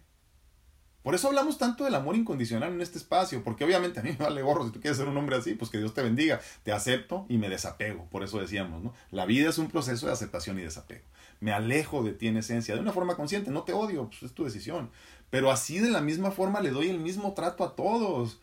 [1.02, 4.26] Por eso hablamos tanto del amor incondicional en este espacio, porque obviamente a mí me
[4.26, 6.74] vale gorro, si tú quieres ser un hombre así, pues que Dios te bendiga, te
[6.74, 8.94] acepto y me desapego, por eso decíamos, ¿no?
[9.12, 11.06] La vida es un proceso de aceptación y desapego.
[11.40, 14.34] Me alejo de ti en esencia, de una forma consciente, no te odio, pues es
[14.34, 14.92] tu decisión,
[15.30, 18.42] pero así de la misma forma le doy el mismo trato a todos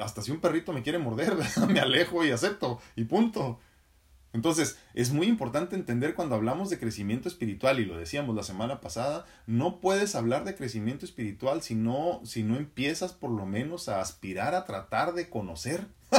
[0.00, 1.34] hasta si un perrito me quiere morder,
[1.68, 3.60] me alejo y acepto y punto.
[4.34, 8.80] Entonces, es muy importante entender cuando hablamos de crecimiento espiritual, y lo decíamos la semana
[8.80, 13.88] pasada, no puedes hablar de crecimiento espiritual si no, si no empiezas por lo menos
[13.88, 15.86] a aspirar a tratar de conocer.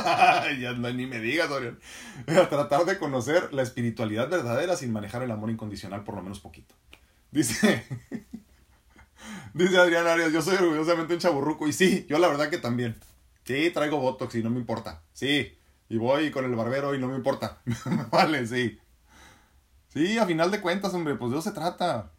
[0.60, 1.80] ya ni me digas, Dorian.
[2.28, 6.40] A tratar de conocer la espiritualidad verdadera sin manejar el amor incondicional por lo menos
[6.40, 6.74] poquito.
[7.32, 7.86] Dice,
[9.54, 11.68] Dice Adrián Arias, yo soy orgullosamente un chaburruco.
[11.68, 12.96] Y sí, yo la verdad que también.
[13.50, 15.02] Sí, traigo Botox y no me importa.
[15.12, 15.58] Sí.
[15.90, 17.58] Y voy con el barbero y no me importa.
[18.12, 18.78] vale, sí.
[19.88, 22.12] Sí, a final de cuentas, hombre, pues de eso se trata.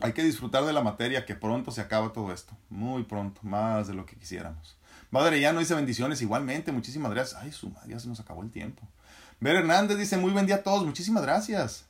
[0.00, 2.56] Hay que disfrutar de la materia, que pronto se acaba todo esto.
[2.70, 4.78] Muy pronto, más de lo que quisiéramos.
[5.10, 7.42] Madre ya no dice bendiciones igualmente, muchísimas gracias.
[7.42, 8.88] Ay, su madre, ya se nos acabó el tiempo.
[9.40, 11.84] Ver Hernández dice muy buen día a todos, muchísimas gracias.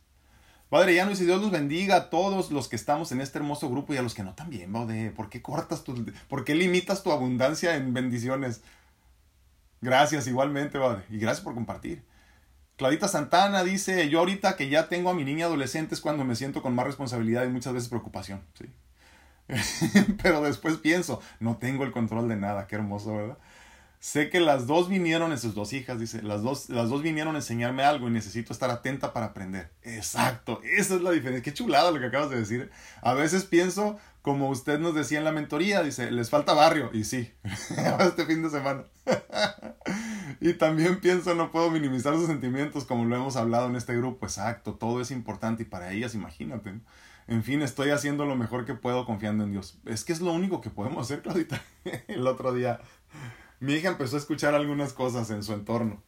[0.71, 3.95] Padre no dice Dios los bendiga a todos los que estamos en este hermoso grupo
[3.95, 5.11] y a los que no también, Baude.
[5.11, 8.61] ¿Por qué cortas tu, por qué limitas tu abundancia en bendiciones?
[9.81, 11.05] Gracias igualmente, Padre.
[11.09, 12.05] Y gracias por compartir.
[12.77, 16.37] Clarita Santana dice, yo ahorita que ya tengo a mi niña adolescente es cuando me
[16.37, 18.43] siento con más responsabilidad y muchas veces preocupación.
[18.55, 18.66] ¿sí?
[20.23, 23.39] Pero después pienso, no tengo el control de nada, qué hermoso, ¿verdad?
[24.01, 27.38] Sé que las dos vinieron, sus dos hijas, dice, las dos, las dos vinieron a
[27.38, 29.72] enseñarme algo y necesito estar atenta para aprender.
[29.82, 31.42] Exacto, esa es la diferencia.
[31.42, 32.70] Qué chulado lo que acabas de decir.
[33.03, 36.90] A veces pienso, como usted nos decía en la mentoría, dice, les falta barrio.
[36.92, 37.32] Y sí,
[38.01, 38.84] este fin de semana.
[40.40, 44.26] y también pienso, no puedo minimizar sus sentimientos como lo hemos hablado en este grupo.
[44.26, 46.72] Exacto, todo es importante y para ellas, imagínate.
[47.26, 49.78] En fin, estoy haciendo lo mejor que puedo confiando en Dios.
[49.84, 51.61] Es que es lo único que podemos hacer, Claudita.
[52.07, 52.80] El otro día
[53.61, 56.02] mi hija empezó a escuchar algunas cosas en su entorno.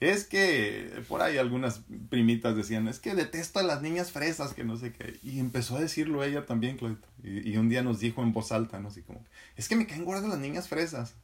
[0.00, 4.64] Es que por ahí algunas primitas decían, es que detesto a las niñas fresas, que
[4.64, 5.20] no sé qué.
[5.22, 7.06] Y empezó a decirlo ella también, Claudita.
[7.22, 8.88] Y, un día nos dijo en voz alta, ¿no?
[8.88, 9.22] Así como,
[9.56, 11.14] es que me caen gordas las niñas fresas.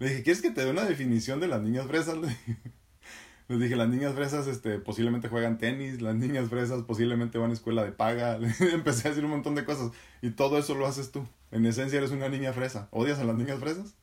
[0.00, 2.16] Le dije, ¿quieres que te dé una definición de las niñas fresas?
[3.48, 7.54] Les dije, las niñas fresas este, posiblemente juegan tenis, las niñas fresas posiblemente van a
[7.54, 8.38] escuela de paga.
[8.60, 9.92] Empecé a decir un montón de cosas.
[10.20, 11.24] Y todo eso lo haces tú.
[11.50, 12.88] En esencia eres una niña fresa.
[12.90, 13.94] ¿Odias a las niñas fresas?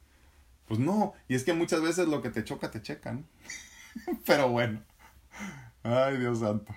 [0.67, 1.13] Pues no.
[1.27, 3.25] Y es que muchas veces lo que te choca, te checan.
[4.25, 4.81] Pero bueno.
[5.83, 6.73] Ay, Dios santo.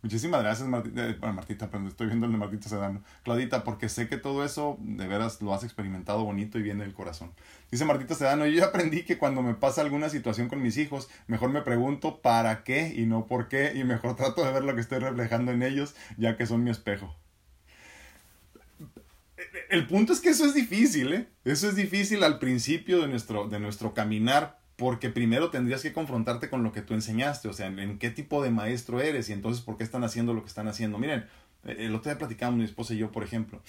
[0.00, 3.02] Muchísimas gracias, Martita, eh, Martita, pero estoy viendo el de Martita Sedano.
[3.24, 6.94] Claudita, porque sé que todo eso de veras lo has experimentado bonito y viene del
[6.94, 7.32] corazón.
[7.72, 11.10] Dice Martita Sedano, yo ya aprendí que cuando me pasa alguna situación con mis hijos,
[11.26, 14.76] mejor me pregunto para qué y no por qué, y mejor trato de ver lo
[14.76, 17.12] que estoy reflejando en ellos, ya que son mi espejo.
[19.68, 21.28] El punto es que eso es difícil, ¿eh?
[21.44, 26.48] Eso es difícil al principio de nuestro, de nuestro caminar porque primero tendrías que confrontarte
[26.48, 29.64] con lo que tú enseñaste, o sea, en, qué tipo de maestro eres y entonces
[29.64, 30.98] por qué están haciendo lo que están haciendo.
[30.98, 31.26] Miren,
[31.64, 33.60] eh, el otro día platicamos mi esposa y yo, por ejemplo,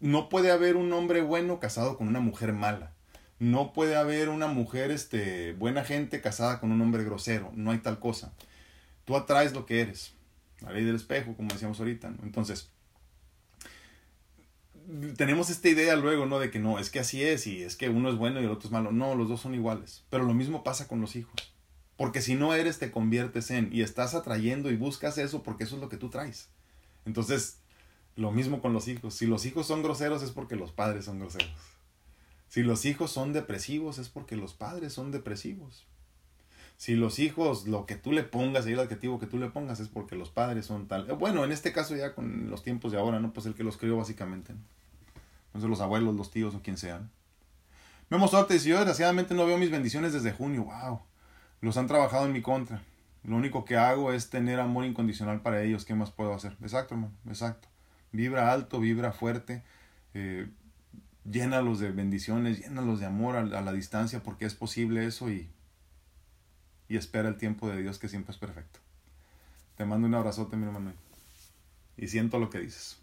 [0.00, 2.92] no puede haber un hombre bueno casado con una mujer mala.
[3.38, 7.50] No puede haber una mujer este, buena gente casada con un hombre grosero.
[7.54, 8.34] No hay tal cosa.
[9.06, 10.12] Tú atraes lo que eres.
[10.60, 12.12] La ley del espejo, como decíamos ahorita.
[12.22, 12.70] Entonces,
[15.16, 16.38] tenemos esta idea luego, ¿no?
[16.38, 18.50] De que no, es que así es y es que uno es bueno y el
[18.50, 18.92] otro es malo.
[18.92, 20.04] No, los dos son iguales.
[20.10, 21.34] Pero lo mismo pasa con los hijos.
[21.96, 25.76] Porque si no eres, te conviertes en y estás atrayendo y buscas eso porque eso
[25.76, 26.48] es lo que tú traes.
[27.04, 27.58] Entonces,
[28.16, 29.14] lo mismo con los hijos.
[29.14, 31.50] Si los hijos son groseros es porque los padres son groseros.
[32.48, 35.86] Si los hijos son depresivos es porque los padres son depresivos.
[36.80, 39.88] Si los hijos, lo que tú le pongas, el adjetivo que tú le pongas es
[39.88, 41.04] porque los padres son tal.
[41.12, 43.34] Bueno, en este caso ya con los tiempos de ahora, ¿no?
[43.34, 44.54] Pues el que los crió básicamente.
[44.54, 44.60] ¿no?
[45.48, 47.10] Entonces los abuelos, los tíos o quien sean.
[48.08, 50.64] Memo Sorte dice, yo desgraciadamente no veo mis bendiciones desde junio.
[50.64, 51.00] Wow.
[51.60, 52.80] Los han trabajado en mi contra.
[53.24, 55.84] Lo único que hago es tener amor incondicional para ellos.
[55.84, 56.56] ¿Qué más puedo hacer?
[56.62, 57.12] Exacto, hermano.
[57.28, 57.68] Exacto.
[58.10, 59.62] Vibra alto, vibra fuerte.
[60.14, 60.48] Eh,
[61.30, 65.50] llénalos de bendiciones, llénalos de amor a, la distancia porque es posible eso y,
[66.90, 68.80] y espera el tiempo de Dios que siempre es perfecto.
[69.76, 70.92] Te mando un abrazote, mi hermano.
[71.96, 73.00] Y siento lo que dices.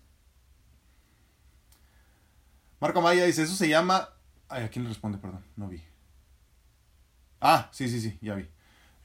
[2.81, 4.09] Marco Maya dice, eso se llama...
[4.49, 5.17] Ay, ¿a quién le responde?
[5.17, 5.81] Perdón, no vi.
[7.39, 8.49] Ah, sí, sí, sí, ya vi.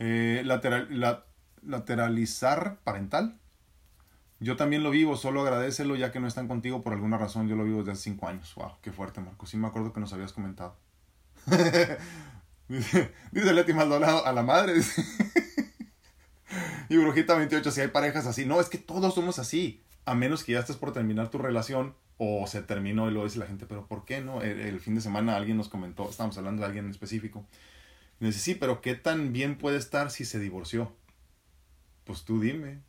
[0.00, 1.26] Eh, lateral, la,
[1.62, 3.38] lateralizar parental.
[4.40, 7.46] Yo también lo vivo, solo agradecelo ya que no están contigo por alguna razón.
[7.46, 8.52] Yo lo vivo desde hace cinco años.
[8.56, 9.46] Wow, qué fuerte, Marco.
[9.46, 10.76] Sí me acuerdo que nos habías comentado.
[12.68, 14.74] dice, Leti Maldonado, a la madre.
[16.88, 18.46] y Brujita 28, si hay parejas así.
[18.46, 19.82] No, es que todos somos así.
[20.04, 23.38] A menos que ya estés por terminar tu relación o se terminó y lo dice
[23.38, 24.42] la gente, pero ¿por qué no?
[24.42, 27.46] El, fin de semana alguien nos comentó, estábamos hablando de alguien en específico.
[28.20, 30.94] Dice, sí, pero ¿qué tan bien puede estar si se divorció?
[32.04, 32.80] Pues tú dime.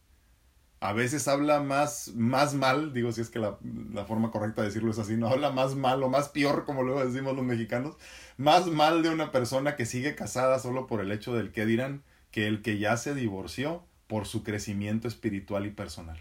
[0.83, 3.57] A veces habla más, más mal, digo si es que la,
[4.05, 7.05] forma correcta de decirlo es así, no habla más mal o más peor, como luego
[7.05, 7.95] decimos los mexicanos,
[8.35, 12.03] más mal de una persona que sigue casada solo por el hecho del que dirán
[12.31, 16.19] que el que ya se divorció por su crecimiento espiritual y personal.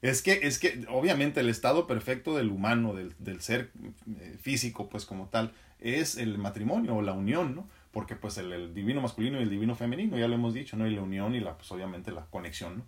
[0.00, 3.72] Es que, es que, obviamente, el estado perfecto del humano, del, del ser
[4.20, 7.68] eh, físico, pues como tal, es el matrimonio o la unión, ¿no?
[7.92, 10.86] Porque pues el, divino masculino y el divino femenino, ya lo hemos dicho, ¿no?
[10.86, 12.84] Y la unión y la, pues obviamente la conexión, ¿no?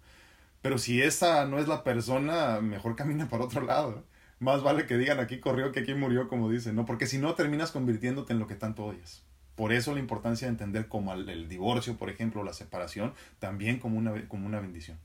[0.62, 4.04] Pero si esa no es la persona, mejor camina para otro lado.
[4.38, 6.86] Más vale que digan aquí corrió que aquí murió, como dicen, ¿no?
[6.86, 9.22] Porque si no, terminas convirtiéndote en lo que tanto odias.
[9.56, 13.98] Por eso la importancia de entender como el, divorcio, por ejemplo, la separación, también como
[13.98, 14.98] una, como una bendición.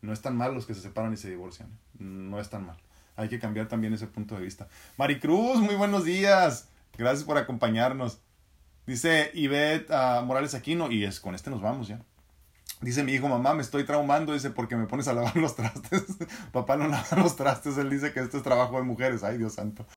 [0.00, 1.68] No es tan mal los que se separan y se divorcian.
[1.98, 2.76] No es tan mal.
[3.16, 4.68] Hay que cambiar también ese punto de vista.
[4.96, 6.68] Maricruz, muy buenos días.
[6.96, 8.20] Gracias por acompañarnos.
[8.86, 12.00] Dice Ivette uh, Morales Aquino, y es con este nos vamos ya.
[12.80, 16.04] Dice mi hijo, mamá, me estoy traumando, dice, porque me pones a lavar los trastes.
[16.52, 19.24] Papá no lava los trastes, él dice que esto es trabajo de mujeres.
[19.24, 19.86] Ay, Dios santo.